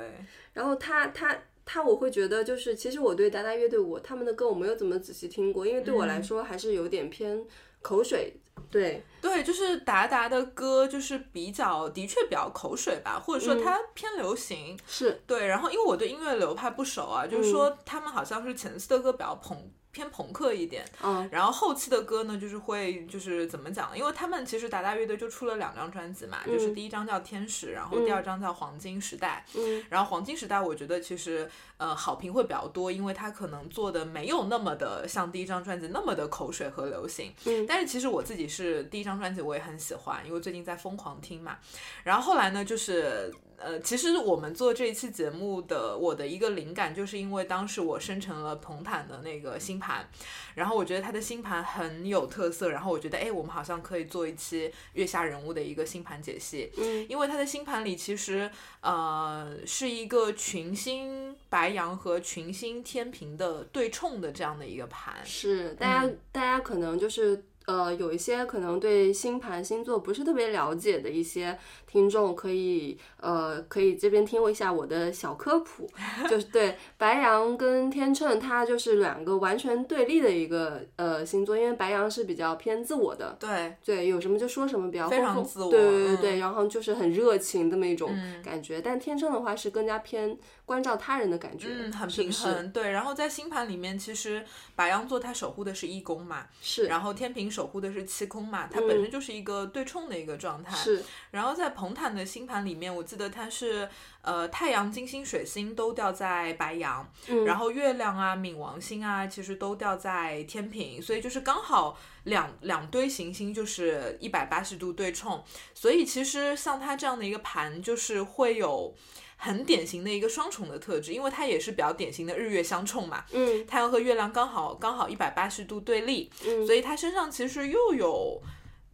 [0.52, 7.44] 然后他他他，我会觉得就是，其实我对达达乐队我他们的歌我没有怎么仔细听过，因为对我嗯来说还是有点偏
[7.80, 8.40] 口水。
[8.72, 14.76] 对，对，就是达达的歌，就是比较的确比较口水吧，或者说嗯它偏流行。
[14.84, 19.56] 是，对，然后因为我对音乐流派不熟啊，嗯就是说他们好像是前四的歌比较朋
[19.98, 23.98] 偏朋克一点，嗯然后后期的歌呢，就是会就是怎么讲？
[23.98, 29.44] 因为他们其实达达乐队就出了两张专辑嘛，就是嗯第一张叫《天使》，然后第二张叫《黄金时代》。
[29.58, 37.34] 嗯然后黄金时代，我觉得其实呃好评会比较多，因为它可能做的没有那么的像第一张专辑那么的口水和流行。
[37.46, 41.58] 嗯但是其实我自己是第一张专辑我也很喜欢，因为最近在疯狂听嘛。
[42.04, 50.08] 然后后来呢，就是呃，其实我们做这一期节目的我的一个灵感，就是因为当时我生成了彭坦的那个星盘，
[50.54, 56.70] 然后我觉得他的星盘很有特色，然后我觉得哎，我们好像可以做一期月下人物的一个星盘解析。
[56.78, 58.48] 嗯因为他的星盘里其实
[58.80, 65.16] 呃是一个群星白羊和群星天平的对冲的这样的一个盘。
[65.24, 67.44] 是，大家、大家可能就是。
[67.68, 71.58] 呃，有一些可能对星盘星座不是特别了解的一些
[71.90, 75.88] 听众，可以呃可以这边听一下我的小科普，
[76.28, 88.82] 就是对白羊跟天秤，它就是两个完全对立的一个呃星座，因为白羊是比较偏自我的，对，对，有什么就说什么，比较非常自我对对对然后就是很热情这么一种嗯感觉。
[88.82, 92.06] 但天秤的话是更加偏关照他人的感觉，嗯，很？
[92.08, 92.70] 平衡。
[92.72, 98.88] 对，然后在星盘里面，其实白羊座它守护的是一宫嘛，是，然后天平守护的是七宫嘛，它嗯。
[98.88, 100.76] 本身就是一个对冲的一个状态。
[100.76, 103.88] 是，然后在彭坦的星盘里面，我记得它是
[104.22, 118.92] 呃太阳、金星、水星都掉在白羊，嗯，然后月亮啊、冥王星啊，其实都掉在天平，所以就是刚好两两堆行星就是一百八十度对冲，所以其实像它这样的一个盘，就是会有
[119.36, 123.64] 很典型的一个双重的特质，因为它也是比较典型的日月相冲嘛，嗯。
[123.68, 126.66] 太阳和月亮刚好刚好一百八十度对立，嗯。
[126.66, 128.42] 所以它身上其实又有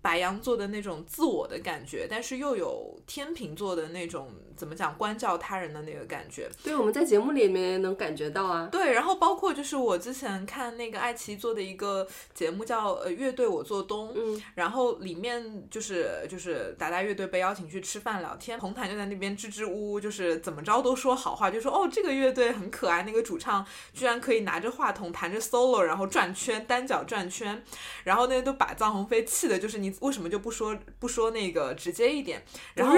[0.04, 6.46] 白羊座的那种自我的感觉，但是又有天秤座的那种怎么讲关照他人的那个感觉。
[6.62, 8.68] 对，我们在节目里面能感觉到啊。
[8.70, 23.64] 对，然后包括就是我之前看那个爱奇艺做的一个节目叫呃乐队我做东，嗯，然后里面就是就是达达乐队被邀请去吃饭聊天，红毯就在那边支支吾吾，就是怎么着都说好话，就说哦这个乐队很可爱，那个主唱
[23.94, 27.64] 居然可以拿着话筒弹着 solo，然后转圈单脚转圈，
[28.04, 32.44] 然后那个都把臧鸿飞气的，就是你为什么就不说不说那个直接一点？
[32.74, 32.94] 然后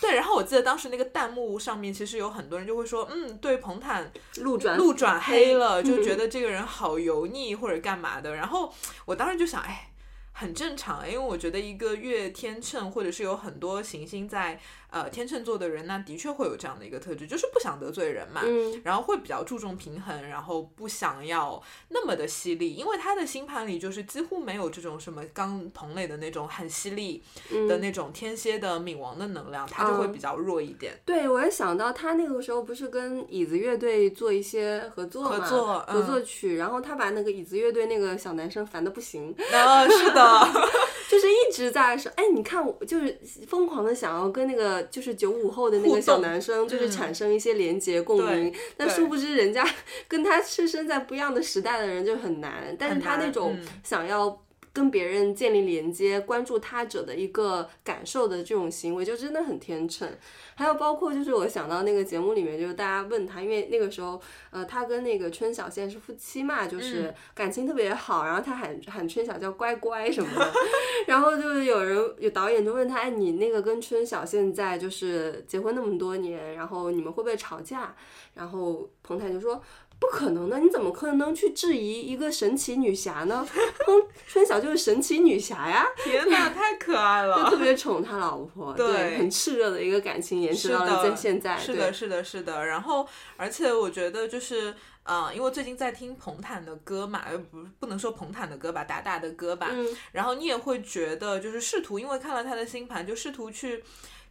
[0.00, 8.34] 对，然后我记得当时那个弹幕上面其实有很多人就会说，嗯，对彭坦路转路转黑了，就嗯觉得这个人好油腻或者干嘛的。
[8.34, 8.72] 然后
[9.04, 9.90] 我当时就想，哎，
[10.32, 18.42] 很正常，因为我觉得一个月天秤或者是有很多行星在呃天秤座的人，呢的确会有这样的一个特质，就是不想得罪人嘛。
[18.44, 27.22] 嗯，然后会比较注重平衡，然后不想要那么的犀利，因为他的星盘里就是几乎没有这种什么刚同类的那种很犀利
[27.68, 30.98] 的那种天蝎的冥王的能量，他就会嗯比较弱一点。
[31.04, 40.48] 对，我也想到他那个时候不是跟椅子乐队做一些合作嘛，合作嗯合作曲，然后他把那个椅子乐队那个小男生烦的不行， 啊，是的，
[41.10, 49.68] 就是一直在说，哎，你看我就是疯狂的想要跟那个就是九五后的那个小男生，就是嗯产生一些连接共鸣，但殊不知人家
[50.08, 54.40] 跟他是生在不一样的时代的人就很难，但是他那种嗯想要。
[54.72, 60.08] 跟别人建立连接、关注他者的一个感受的这种行为，就真的很天秤。
[60.54, 70.52] 还有包括就是我想到那个节目里面，就是大家问他，因为那个时候，呃，他跟那个春晓现在是夫妻嘛，就是嗯感情特别好，然后他喊喊春晓叫乖乖什么的，
[71.06, 77.94] 然后就是有人有导演就问他，哎，你那个跟春晓现在就是结婚那么多年，然后你们会不会吵架？
[78.34, 79.62] 然后彭坦就说。
[80.00, 83.46] 不可能的，你怎么可能去质疑一个神奇女侠呢？
[83.84, 87.58] 春春晓就是神奇女侠呀，天哪，太可爱了就特。
[87.58, 92.64] 别宠他老婆， 对很炽热的一个感情延续到了在现在，是的，是的，是的。
[92.66, 93.06] 然后，
[93.36, 99.68] 而且我觉得就是，呃，因为最近在听彭坦的歌嘛，呃，不不能说彭坦的歌吧，达达的歌吧。
[99.72, 103.82] 嗯然后你也会觉得，就是试图，因为看了他的星盘，就试图去。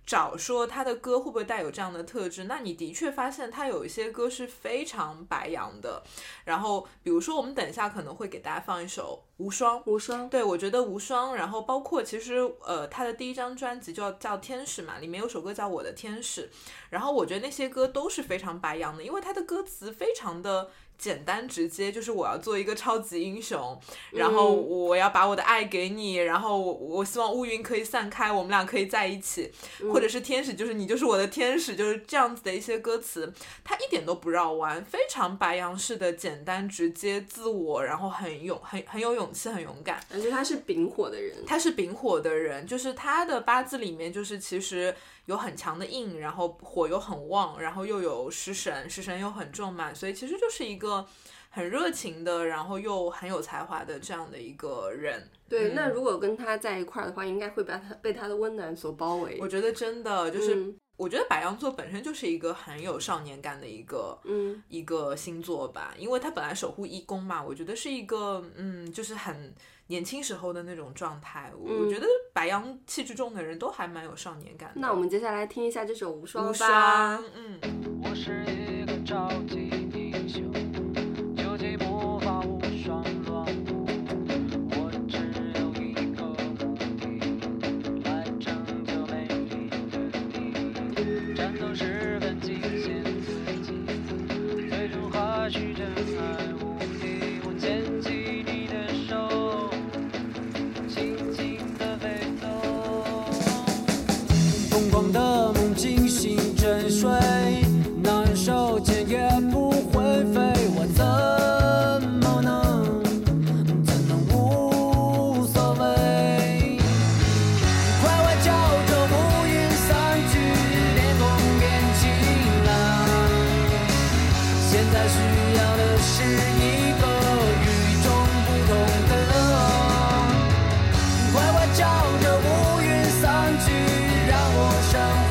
[0.07, 2.45] 找说他的歌会不会带有这样的特质？
[2.45, 6.01] 那你的确发现他有一些歌是非常白羊的。
[6.45, 16.43] 然后，比如说我们等一下可能会给大家放一首《无双》，无双，对，我觉得无双，然后包括其实呃，他的第一张专辑叫叫《天使》嘛，里面有首歌叫《我的天使》，
[16.89, 23.79] 然后我觉得那些歌都是非常白羊的，因为他的歌词非常的简单直接，就是我要做一个超级英雄，
[24.11, 29.51] 然后嗯我要把我的爱给你，然后我我希望乌云可以散开，我们俩可以在一起，
[29.91, 33.31] 或者是天使，就是你就是我的天使，就是这样子的一些歌词，
[33.63, 39.99] 他一点都不绕弯，非常白羊式的简单直接、自我，然后很勇很很有勇气，很勇敢。
[40.11, 44.95] 而且他是丙火的人，他是丙火的人，就是他的八字里面就是其实
[45.27, 51.05] 有很强的印，然后火又很旺，然后又有食神，食神又很重嘛，所以其实就是一个
[51.49, 55.29] 很热情的，然后又很有才华的这样的一个人。
[55.49, 59.37] 对，嗯那如果跟他在一块儿的话，应该会把他被他的温暖所包围。
[59.41, 64.17] 我觉得真的就是，嗯我觉得白羊座本身就是一个很有少年感的一个。
[64.23, 69.53] 嗯，一个星座吧，因为他本来守护一宫嘛，我觉得是一个嗯，就是很
[69.87, 71.51] 年轻时候的那种状态。
[71.57, 74.75] 我觉得白羊气质重的人都还蛮有少年感的。
[74.79, 77.17] 那我们接下来听一下这首《无双》无吧。
[77.17, 77.59] 双，嗯。
[78.03, 80.43] 我是一个超级英雄，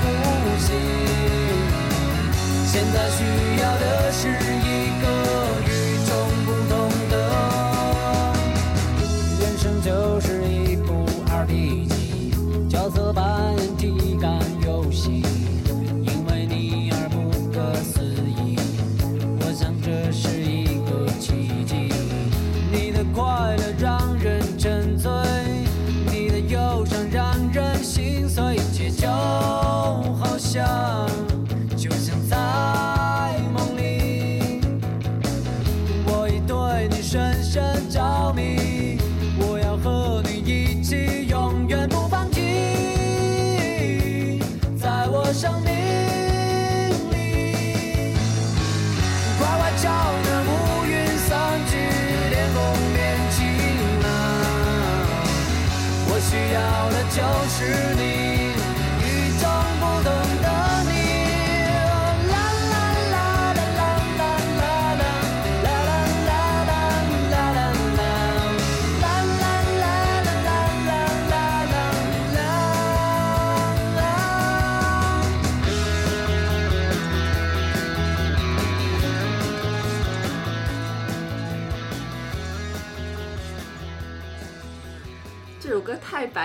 [0.02, 0.72] 呼吸。
[2.66, 3.24] 现在需
[3.62, 5.15] 要的是一个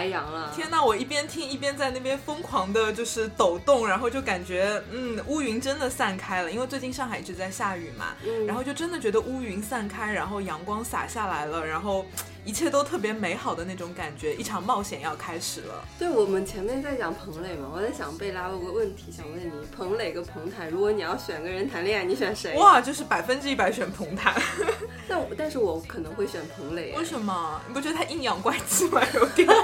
[0.02, 0.52] 白羊了。
[0.56, 12.04] 天呐，我一边听一边在那边疯狂的，就是抖动，然后就感觉，嗯，乌云真的散开了，因为最近上海一直在下雨嘛，嗯然后就真的觉得乌云散开，然后阳光洒下来了，然后
[12.44, 15.86] 一切都特别美好的那种感觉，一场冒险要开始了。
[16.00, 22.58] 对我们前面在讲彭磊嘛，我在想贝拉有个问题想问你，彭磊跟彭坦，如果你要选个人谈恋爱，你选谁？
[22.58, 24.34] 哇，就是百分之一百选彭坦，
[25.08, 26.96] 但但是我可能会选彭磊。
[26.98, 27.62] 为什么？
[27.68, 29.00] 你不觉得他阴阳怪气吗？
[29.14, 29.48] 有点。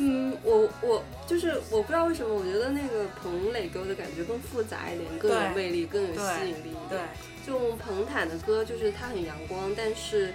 [0.00, 7.08] 嗯，我我就是我不知道为什么，我觉得那个彭磊给我的感觉更复杂一点，更有魅力，更有吸引力一对点。，
[7.44, 10.32] 就彭坦的歌，就是他很阳光，但是，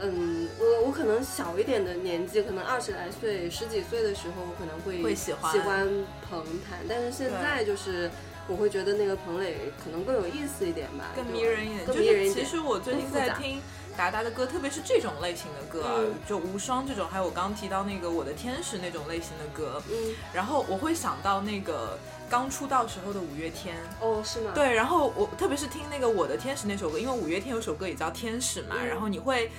[0.00, 5.86] 嗯，我我可能小一点的年纪，可能二十来岁、十几岁的时候，我可能会会喜欢喜欢
[6.28, 8.10] 彭坦，但是现在就是
[8.48, 11.86] 我会觉得那个彭磊可能更有意思一点吧，更迷人一点。
[11.86, 12.44] 更就是迷人一点。
[12.44, 13.60] 其实我最近更复杂在听
[13.96, 23.76] 达达的歌，特别是这种类型的歌就无双这种，还有我刚刚提到那个我的天使那种类型的歌，嗯，然后我会想到那个刚出道时候的五月天。
[24.00, 29.50] 哦，是吗？，对，然后我特别是听那个《我的天使》那首歌，因为五月天有首歌也叫《天使》嘛，嗯然后你会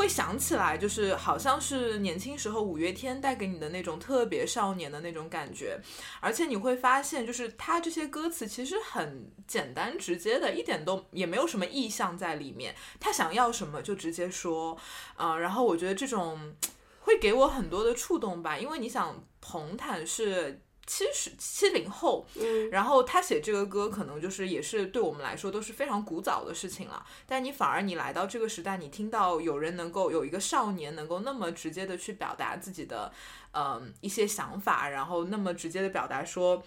[0.00, 5.78] 会想起来，就是好像是年轻时候五月天带给你的那种特别少年的那种感觉，
[6.20, 14.74] 而且你会发现，就是他这些歌词其实很简单直接的，一点都也没有什么意象在里面，他想要什么就直接说，
[15.16, 16.54] 啊、然后我觉得这种
[17.00, 20.62] 会给我很多的触动吧，因为你想，彭坦是。
[20.90, 27.06] 七十七零后，嗯，然后他写这个歌，可能就是也是对我们来说都是非常古早的事情了。
[27.26, 33.12] 但你反而你来到这个时代，你听到有人能够有一个少年能够那么直接的去表达自己的，
[33.52, 36.60] 嗯、一些想法，然后那么直接的表达说。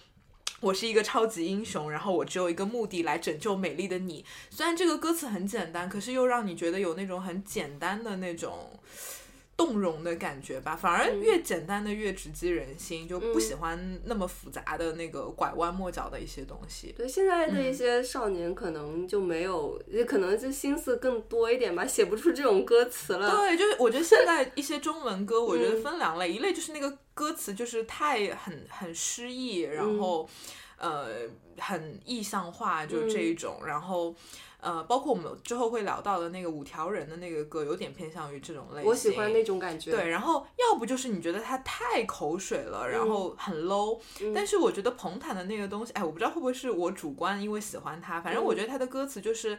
[0.60, 4.24] 我是一个超级英雄，然后我只有一个目的来拯救美丽的你。
[4.48, 8.70] 虽然这个歌词很简单，可是又让你觉得有那种很简单的那种
[9.56, 10.74] 动容的感觉吧。
[10.74, 16.92] 反而越简单的越直击人心，就不喜欢那么复杂的那个拐弯抹角的一些东西。
[16.96, 23.30] 对，现在的一嗯些少年可能就没有，也可能就心思更多一点吧，写不出这种歌词了。
[23.30, 30.28] 对，就是我觉得现在一些中文歌，我觉得嗯分两类，一类就是那个歌词就是太很很诗意，然嗯后、
[30.78, 31.08] 呃
[31.58, 34.14] 很意象化，就这嗯一种，然后。
[34.64, 38.88] 呃，包括我们之后会聊到的那个五条人的那个歌，有点偏向于这种类型。
[38.88, 39.90] 我喜欢那种感觉。
[39.90, 49.58] 对，然后要不就是你觉得它太口水了，然后很 low、嗯但是我觉得彭坦的那个东西，哎，我不知道会不会是我主观，因为喜欢他，反正我嗯觉得他的歌词就是。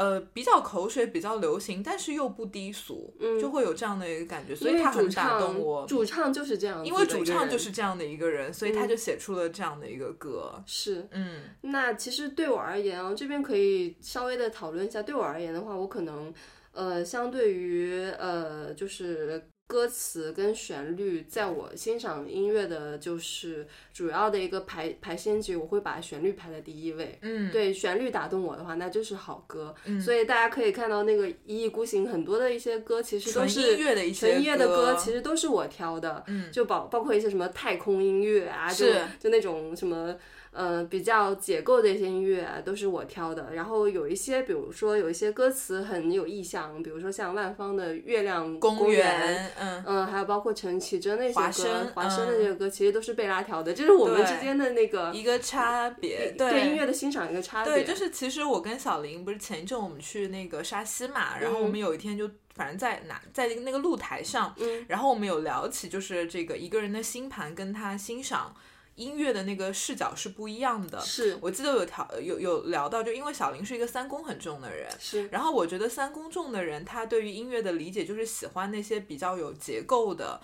[0.00, 5.86] 呃，比较口水，比较流行，但是又不低俗，嗯就会有这样的一个感觉，所以他很打动我。
[5.86, 10.62] 主唱就是这样因，为主唱就是这样的一个人，所以他嗯就写出了这样的一个歌。
[10.64, 11.06] 是。
[11.10, 15.02] 嗯那其实对我而言啊，这边可以稍微的讨论一下。
[15.02, 16.32] 对我而言的话，我可能
[16.72, 27.16] 呃，相对于呃，就是歌词跟旋律，在我欣赏音乐的，就是主要的一个排排先级，我会把旋律排在第一位。
[27.22, 29.72] 嗯，对旋律打动我的话，那就是好歌。
[29.84, 36.24] 嗯所以大家可以看到，那个一意孤行很多的一些歌，其实都纯是音乐的一些纯音乐的歌歌，其实都是我挑的。
[36.26, 38.86] 嗯就包包括一些什么太空音乐啊，就
[39.20, 40.16] 就那种什么。
[40.52, 43.54] 呃，比较解构的一些音乐啊，都是我挑的。
[43.54, 57.72] 然后有一些，比如说有一些歌词很有意象，比如说像万芳的《月亮公园》，园，嗯，嗯，还有包括陈绮贞那些歌，华生华生的嗯这个歌，其实都是贝拉挑的，这是我们之间的那个一个差别，对音乐的欣赏一个差别。
[57.72, 68.52] 对，就是其实我跟小林不是前一阵我们去那个沙溪嘛，然后我们有一天就反正在哪在那个露台上，嗯然后我们有聊起就是这个一个人的星盘跟他欣赏
[69.00, 71.00] 音乐的那个视角是不一样的。
[71.00, 80.40] 是我记得有条有有聊到，就因为小林是一个三公很重的人，是，然后我觉得三公重的人，他对于音乐的理解就是喜欢那些比较有结构的。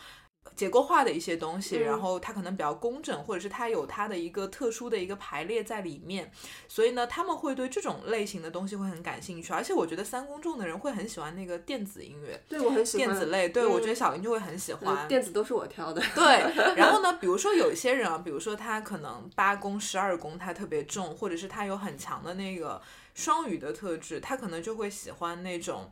[0.54, 6.30] 结构化的一些东西，嗯然后它可能比较工整，或者是它有它的一个特殊的一个排列在里面，
[6.68, 14.96] 所以呢，他们会对这种类型的东西会很感兴趣，而且我觉得三公众的人会很喜欢那个电子音乐、对我很喜欢电子类，对、嗯我觉得小林就会很喜欢。
[14.96, 16.02] 呃电子都是我挑的。
[16.14, 22.80] 对，然后呢，比如说有一些人啊，比如说他可能八宫、十二宫他特别重，或者是他有很强的那个
[23.14, 25.90] 双语的特质，他可能就会喜欢那种。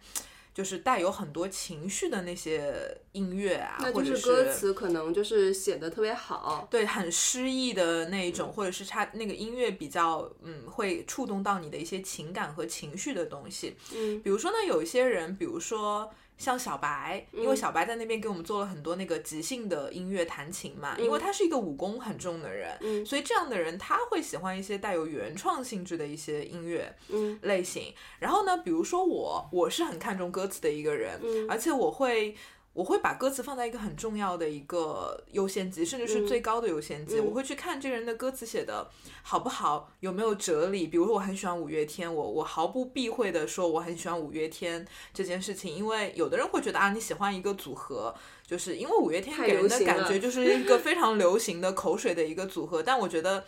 [0.55, 13.75] 就是带有很多情绪的那些音乐啊，那就或者是歌词可能就是写的特别好，对，很诗意的那一种，或者是它那个音乐比较，嗯，会触动到你的一些情感和情绪的东西。
[13.93, 27.95] 嗯，比如说呢，有一些人，比如说像小白，因为嗯小白在那边给我们做了很多那个即兴的音乐弹琴嘛，因为嗯他是一个武功很重的人，嗯所以这样的人他会喜欢一些带有原创性质的一些音乐嗯类型。
[28.19, 32.35] 然后呢，比如说我，我是很看重歌词的一个人，嗯而且我会。
[32.75, 37.19] 我会把歌词放在一个很重要的一个优先级，甚至是最高的优先级。
[37.19, 38.91] 嗯我会去看这个人的歌词写的
[39.23, 40.89] 好不好，有没有哲理。
[40.89, 48.15] 比如说，我很喜欢五月天，我我毫不避讳的说我很喜欢五月天这件事情，因为有的人会觉得啊，你喜欢一个组合，
[48.47, 53.45] 就是因为五月天给人的感觉就是一个非常流行的口水的一个组合，但我觉得。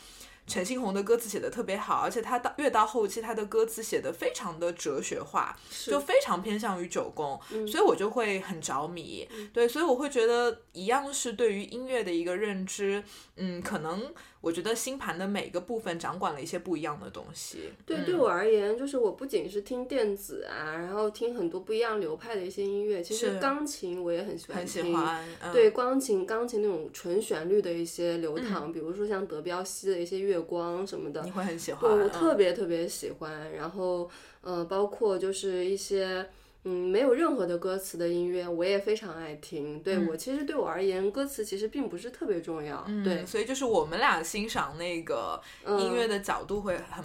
[0.46, 9.28] 陈星红的歌词写的特别好，而且他到越到后期，他的歌词写的非常的哲学化，就非常偏向于九宫，所以我就会很着迷。
[9.52, 13.02] 对，所以我会觉得一样是对于音乐的一个认知，
[13.36, 14.14] 嗯，可能
[14.46, 17.72] 我觉得星盘的每个部分掌管了一些不一样的东西。
[17.84, 24.64] 对，嗯对我而言，就是我不仅是听电子啊，然后听很多不一样流派的一些音乐，其实钢琴我也很喜欢很。
[24.64, 33.52] 喜欢，嗯、对，钢琴钢琴那种纯旋律的一些流淌，比如说像德彪西的一些月光什么的你，会很喜欢，对我嗯特别特别喜欢。
[33.52, 34.08] 然后，
[34.42, 36.24] 呃，包括就是一些。
[36.68, 39.80] 嗯，没有任何的歌词的音乐，我也非常爱听。
[39.80, 42.84] 对、我其实对我而言，歌词其实并不是特别重要。
[43.04, 47.04] 对嗯，，所以就是我们俩欣赏那个嗯音乐的角度会很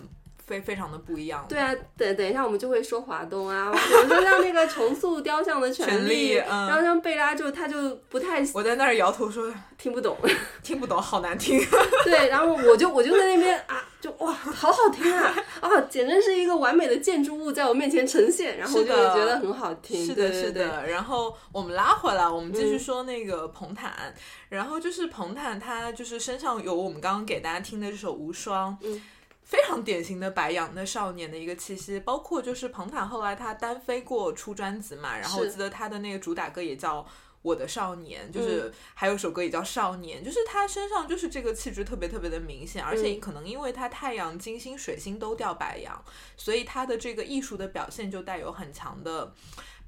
[0.52, 1.45] 非非常的不一样。
[1.47, 10.18] 对啊，等等一下我们就会说华东啊，比如说像那个重塑雕像的权权利嗯然后像贝拉就他就不太我在那儿摇头说听不懂，
[10.62, 11.58] 听不懂，好难听。
[12.04, 20.86] 对，然后我就我就在那边啊，就哇，好好听啊啊，简直是一个完美的建筑物在我面前呈现，然后我就觉得很好听，是的，是的。
[20.88, 24.14] 然后我们拉回来，我们继续嗯说那个彭坦。
[24.49, 28.74] 然后就是彭坦，他就是身上有我们刚刚给大家听的这首《无双》。
[28.84, 29.02] 嗯
[29.44, 37.02] 非常典型的白羊的少年的一个气息，包括就是彭坦后来他单飞过出专辑嘛，然后我记得他的那个主打歌也叫
[37.42, 46.02] 《我的少年》，嗯就是还有首歌也叫《少年》，就是他身上就是这个气质特别特别的明显，而且嗯可能因为他太阳、金星、水星都掉白羊，
[46.38, 49.34] 所以他的这个艺术的表现就带有很强的。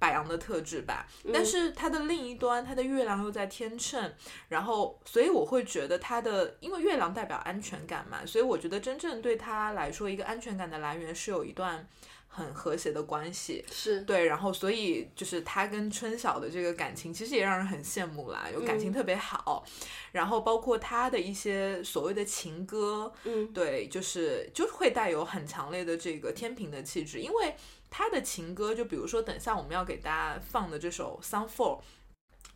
[0.04, 4.12] 白羊的特质吧，但是它的另一端，它的月亮又在天秤，
[4.50, 11.88] 然后所以我会觉得它的，因为月亮代表安全感嘛，所以我觉得真正对他来说，一个安全感的来源是有一段
[12.28, 13.64] 很和谐的关系。
[13.72, 19.64] 是，对，然后所以就是他跟春晓的这个感情，其实也让人很羡慕啦，有感情特别好。
[20.12, 27.56] 然后包括他的一些所谓的情歌，嗯，对，就是就会带有很强烈的这个天平的气质，因为
[27.96, 31.78] 他的情歌，就比如说等下我们要给大家放的这首《Sun For》。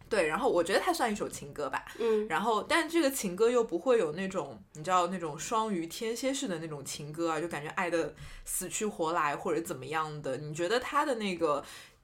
[0.09, 8.15] 对，然后我觉得它算一首情歌吧，嗯，然后但这个情歌又不会有那种你知道那种双鱼天蝎式的那种情歌啊，就感觉爱的
[8.45, 10.37] 死去活来或者怎么样的？
[10.37, 11.61] 你觉得他的那个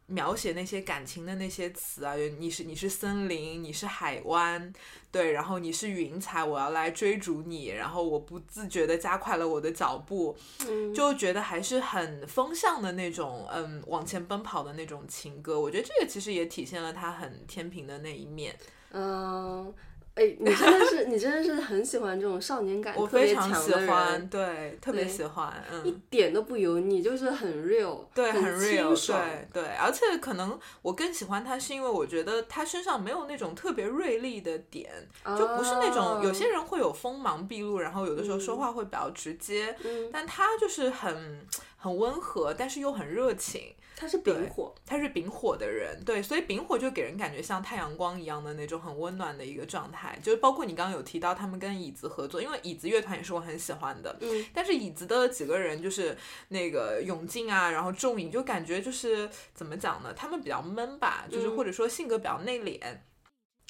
[0.08, 4.72] 描写那些感情的那些词啊，你是你是森林，你是海湾，
[5.12, 10.36] 对，然后你是云彩，我要来追逐你，然后我不自觉的加快了我的脚步，
[10.68, 15.60] 嗯就觉得还是很风向的那种，嗯，往前奔跑的那种情歌。
[15.60, 18.56] 我觉得这个其实也体现了他很天平的那一面。
[18.92, 19.74] 嗯。
[20.16, 26.02] 哎，你真的是，你真的是很喜欢这种少年感 我非常喜欢，人，对，特别喜欢，嗯一嗯。
[26.10, 34.92] 点都不油腻，就是很 real，对，很很 real，对对，而且可能我更喜欢他，是因为我觉得他身上没有那种特别锐利的点，
[35.36, 41.44] 就不是那种有些哦人会有锋芒毕露，然后有的时候说话会比较直接，嗯，但他就是很
[41.84, 43.76] 很温和，但是又很热情。
[43.98, 56.18] 他是丙火，他是丙火的人，对，所以丙火就给人感觉像太阳光一样的那种很温暖的一个状态，就是包括你刚刚有提到他们跟椅子合作，因为椅子乐团也是我很喜欢的，嗯，但是椅子的几个人就是
[56.48, 62.80] 那个永进啊，然后仲颖，就感觉就是怎么讲呢，他们比较闷吧，就是嗯或者说性格比较内敛。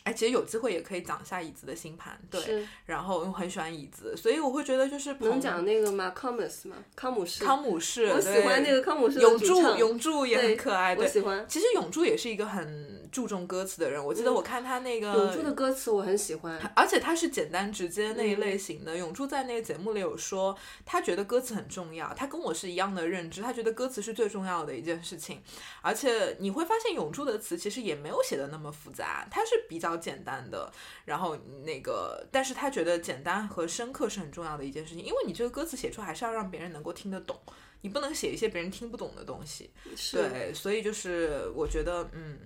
[0.03, 2.67] 哎，其实有机会也可以讲一下椅子的星盘，对。
[2.85, 6.09] 然后我很喜欢椅子，所以我会觉得就是能朋讲那个吗？
[6.11, 6.75] 康姆斯吗？
[6.95, 7.43] 康姆士。
[7.43, 11.05] 康姆士，我喜欢那个康姆士永柱，永柱也很可爱，对。
[11.05, 16.59] 我喜欢其实永柱也是一个很注重歌词的人，我记得我看他那个永柱的歌词，我很喜欢。
[16.75, 18.97] 而且他是简单直接那一嗯类型的。
[18.97, 20.53] 永柱在那个节目里有说，
[20.85, 25.41] 他觉得歌词很重要，他跟我是一样的认知，他觉得歌词是最重要的一件事情。
[25.81, 30.71] 而且你会发现，永柱的词其实也没有写的那么复杂，他是比较简单的。
[31.05, 37.39] 然后那个，但是他觉得简单和深刻是很重要的一件事情，因为你这个歌词写出还是要让别人能够听得懂。
[37.81, 42.39] 你不能写一些别人听不懂的东西，是对，所以就是我觉得，嗯，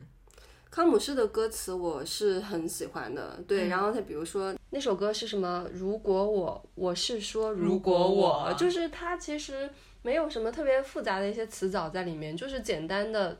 [0.71, 3.67] 康姆士的歌词我是很喜欢的，对。
[3.67, 5.67] 嗯然后他比如说那首歌是什么？
[5.71, 9.69] 如果我我是说如果果我就是他其实
[10.01, 13.37] 没有什么特别复杂的一些词藻在里面，就是简单的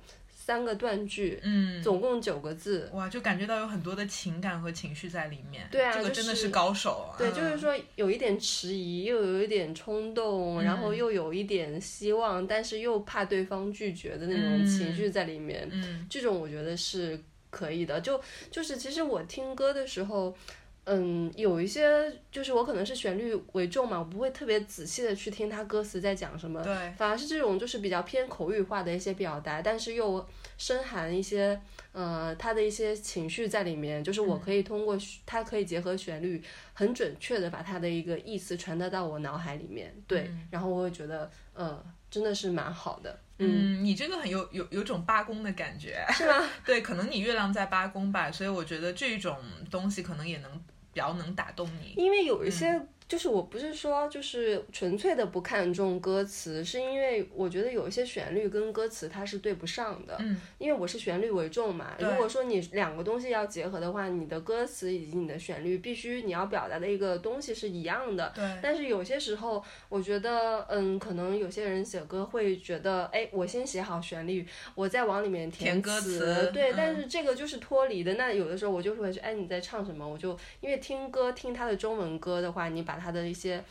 [0.47, 2.89] 三个断句，嗯总共九个字。
[2.93, 5.67] 哇，就感觉到有很多的情感和情绪在里面。
[5.69, 7.19] 对啊这个真的是高手啊。
[7.19, 15.67] 对，嗯就是说有一点迟疑，又有一点冲动，然后嗯又有一点希望，但是又怕对方拒绝的那种情绪在里面。
[15.69, 17.99] 嗯这种我觉得是可以的。
[17.99, 18.17] 就
[18.49, 20.33] 就是其实我听歌的时候，
[20.89, 30.25] 嗯，有一些就是我可能是旋律为重嘛，我不会特别仔细的去听他歌词在讲什么，对，反而是这种就是比较偏口语化的一些表达，但是又
[30.57, 31.59] 深含一些
[31.91, 36.41] 呃他的一些情绪在里面，就是我可以通过它可以结合旋律，
[36.73, 46.05] 很准确的把他的一个意思传达到我脑海里面，对，然后我会觉得呃真的是蛮好的，嗯，嗯，你这个很有有有种八宫的感觉。
[46.13, 46.49] 是吗？
[46.65, 49.37] 对，可能你月亮在八宫吧，所以我觉得这种
[49.69, 50.63] 东西可能也能
[50.97, 51.93] 比较能打动你。
[51.95, 60.17] 因为有一些，就是我不是说就是纯粹的不看重歌词，是因为我觉得有一些旋律跟歌词它是对不上的。
[60.19, 61.95] 嗯，因为我是旋律为重嘛。
[61.97, 68.31] 对如果说你两个东西要结合的话，你的歌词以及你的旋律必须你要表达的一个东西是一样的。
[68.35, 74.45] 对，但是有些时候，我觉得，嗯，可能有些人写歌会觉得，哎，我先写好旋律，
[74.75, 76.19] 我再往里面填歌词。
[76.19, 78.15] 词对，嗯但是这个就是脱离的。
[78.15, 80.05] 那有的时候我就会说，哎，你在唱什么？
[80.05, 83.63] 我就因为听歌听他的中文歌的话，你把他的一些。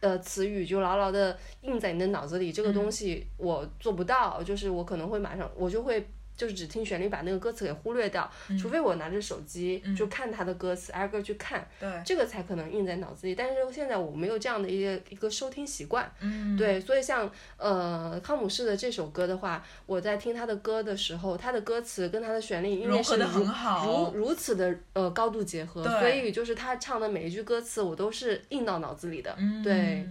[0.00, 6.04] 呃，词语就牢牢的印在你的脑子里，这个东西我做不到，就是我可能会马上，我就会
[6.42, 8.28] 就是只听旋律，把那个歌词给忽略掉，
[8.60, 13.34] 除非我拿着手机就看他的歌词，挨个去看，对，这个才可能印在脑子里。
[13.36, 26.00] 但是现在我没有这样的一个一个收听习惯，嗯，对，所以像呃康姆士的这首歌的话，我在听他的歌的时候，他的歌词跟他的旋律音乐融合得是如很好如如此的呃高度结合，对。
[26.00, 29.62] 所以就是他唱的每一句歌词我都是印到脑子里的，嗯。
[29.62, 30.04] 对。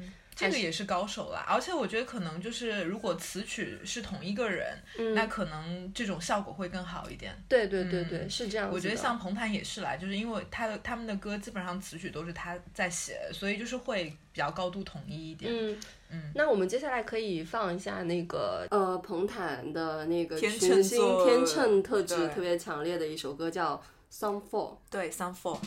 [0.47, 7.35] 这个也是高手啦，而且我觉得可能就是如果词曲是同一个人，嗯那可能这种效果会更好一点。
[7.47, 15.51] 对对对对，是这样我觉得像彭坦也是啦，就是因为他的他们的歌基本上词曲都是他在写，所以就是会比较高度统一一点。
[15.53, 15.77] 嗯
[16.13, 23.81] 嗯，那我们接下来可以放一下那个呃彭坦的那个天群星天秤特质特别强烈的一首歌叫
[24.13, 24.73] 《Some Four》。
[24.89, 25.57] 对 Some Four。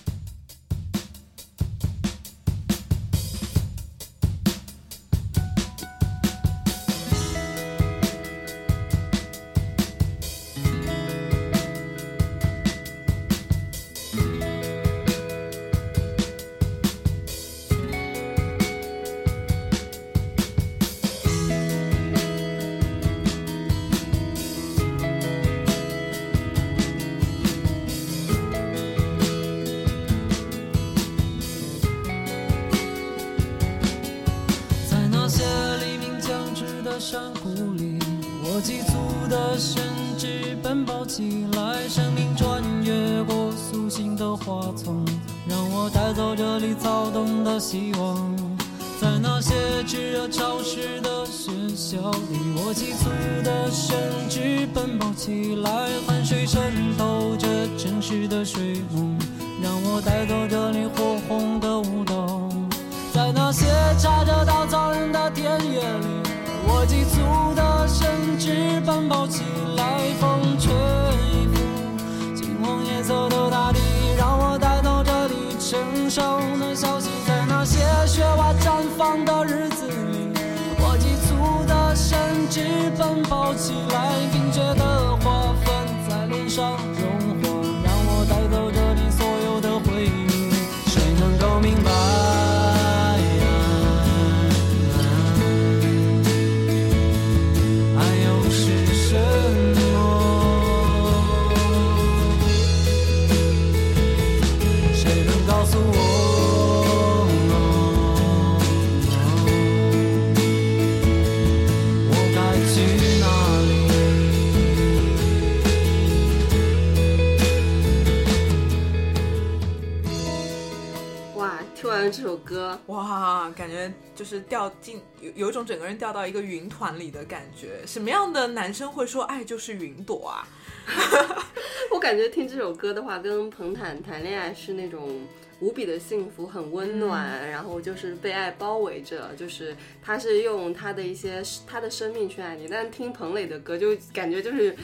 [123.52, 127.80] 感觉就是掉进有有一种整个人掉到一个云团里的感觉。
[127.86, 130.48] 什么样的男生会说爱就是云朵啊？
[131.90, 135.20] 我感觉听这首歌的话，跟彭坦谈恋爱是那种
[135.60, 144.76] 无比的幸福，很温暖，然后就是被爱包围着，就是他是用他的一些他的生命去爱你，但听彭磊的歌就感觉就是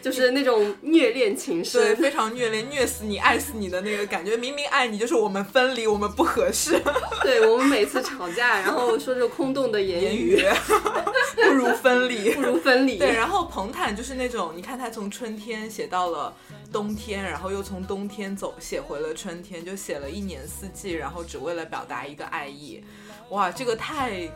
[0.00, 1.96] 就是那种虐恋情对，深。
[1.96, 4.36] 非常虐恋，虐死你，爱死你的那个感觉。
[4.36, 6.80] 明明爱你，就是我们分离，我们不合适。
[7.22, 10.40] 对我们每次吵架，然后说着空洞的言言语
[11.36, 12.98] 不如分离，不如分离。
[12.98, 16.34] 对，然后彭坦就是那种，你看他从春天写到了
[16.72, 22.82] 冬天，然后又从冬天走写回了春天，就写了一年四季，然后只为了表达一个爱意。
[23.30, 24.28] 哇，这个太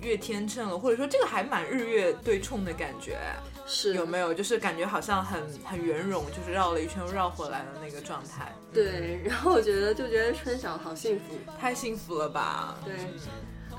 [0.00, 3.18] 越天秤了，或者说这个还蛮日月对冲的感觉，
[3.66, 4.32] 是有没有？
[4.32, 8.52] 就是感觉好像很很圆融，就是绕了一圈又绕回来的那个状态。
[8.72, 11.34] 对，然后我觉得就觉得春晓好幸福。
[11.60, 12.76] 太幸福了吧？
[12.84, 12.94] 对，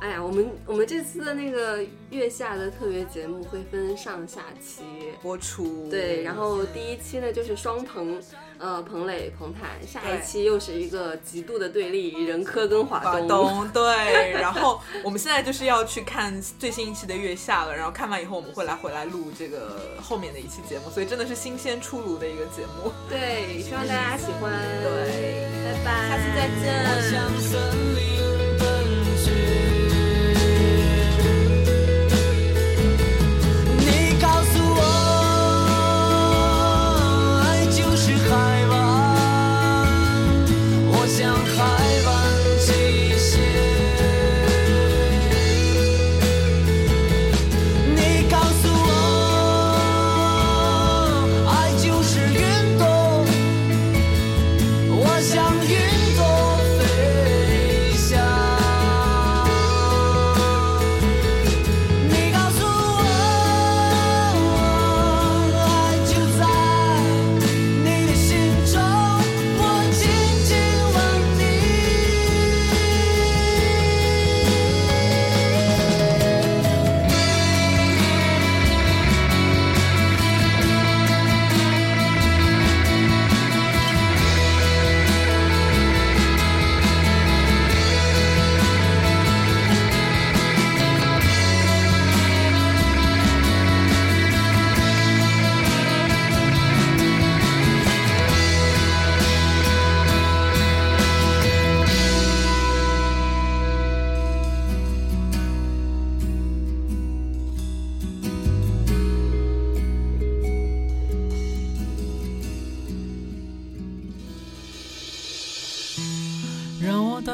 [0.02, 4.82] 哎呀，我们我们这次的那个月下的特别节目会分上下期。
[5.22, 8.20] 播出对，然后第一期呢就是双彭，
[8.58, 13.70] 呃，彭磊、彭坦，下一期又是一个极度的对立，任科跟华华东。
[13.72, 22.92] 对，然后我们现在就是要去看最新一期的月下了，然后看完以后我们会来回来录这个后面的一期节目，所以真的是新鲜出炉的一个节目。
[23.08, 24.52] 对，希望大家喜欢。
[24.82, 26.48] 对，拜拜，下次再
[28.00, 28.11] 见。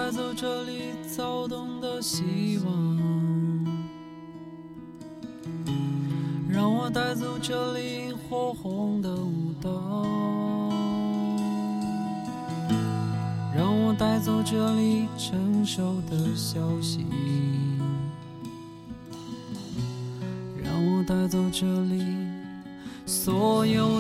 [0.07, 2.71] 带走这里躁动的希望，
[6.49, 9.69] 让我带走这里火红的舞蹈，
[13.53, 17.05] 让我带走这里成熟的消息，
[20.63, 22.01] 让我带走这里
[23.05, 23.96] 所有。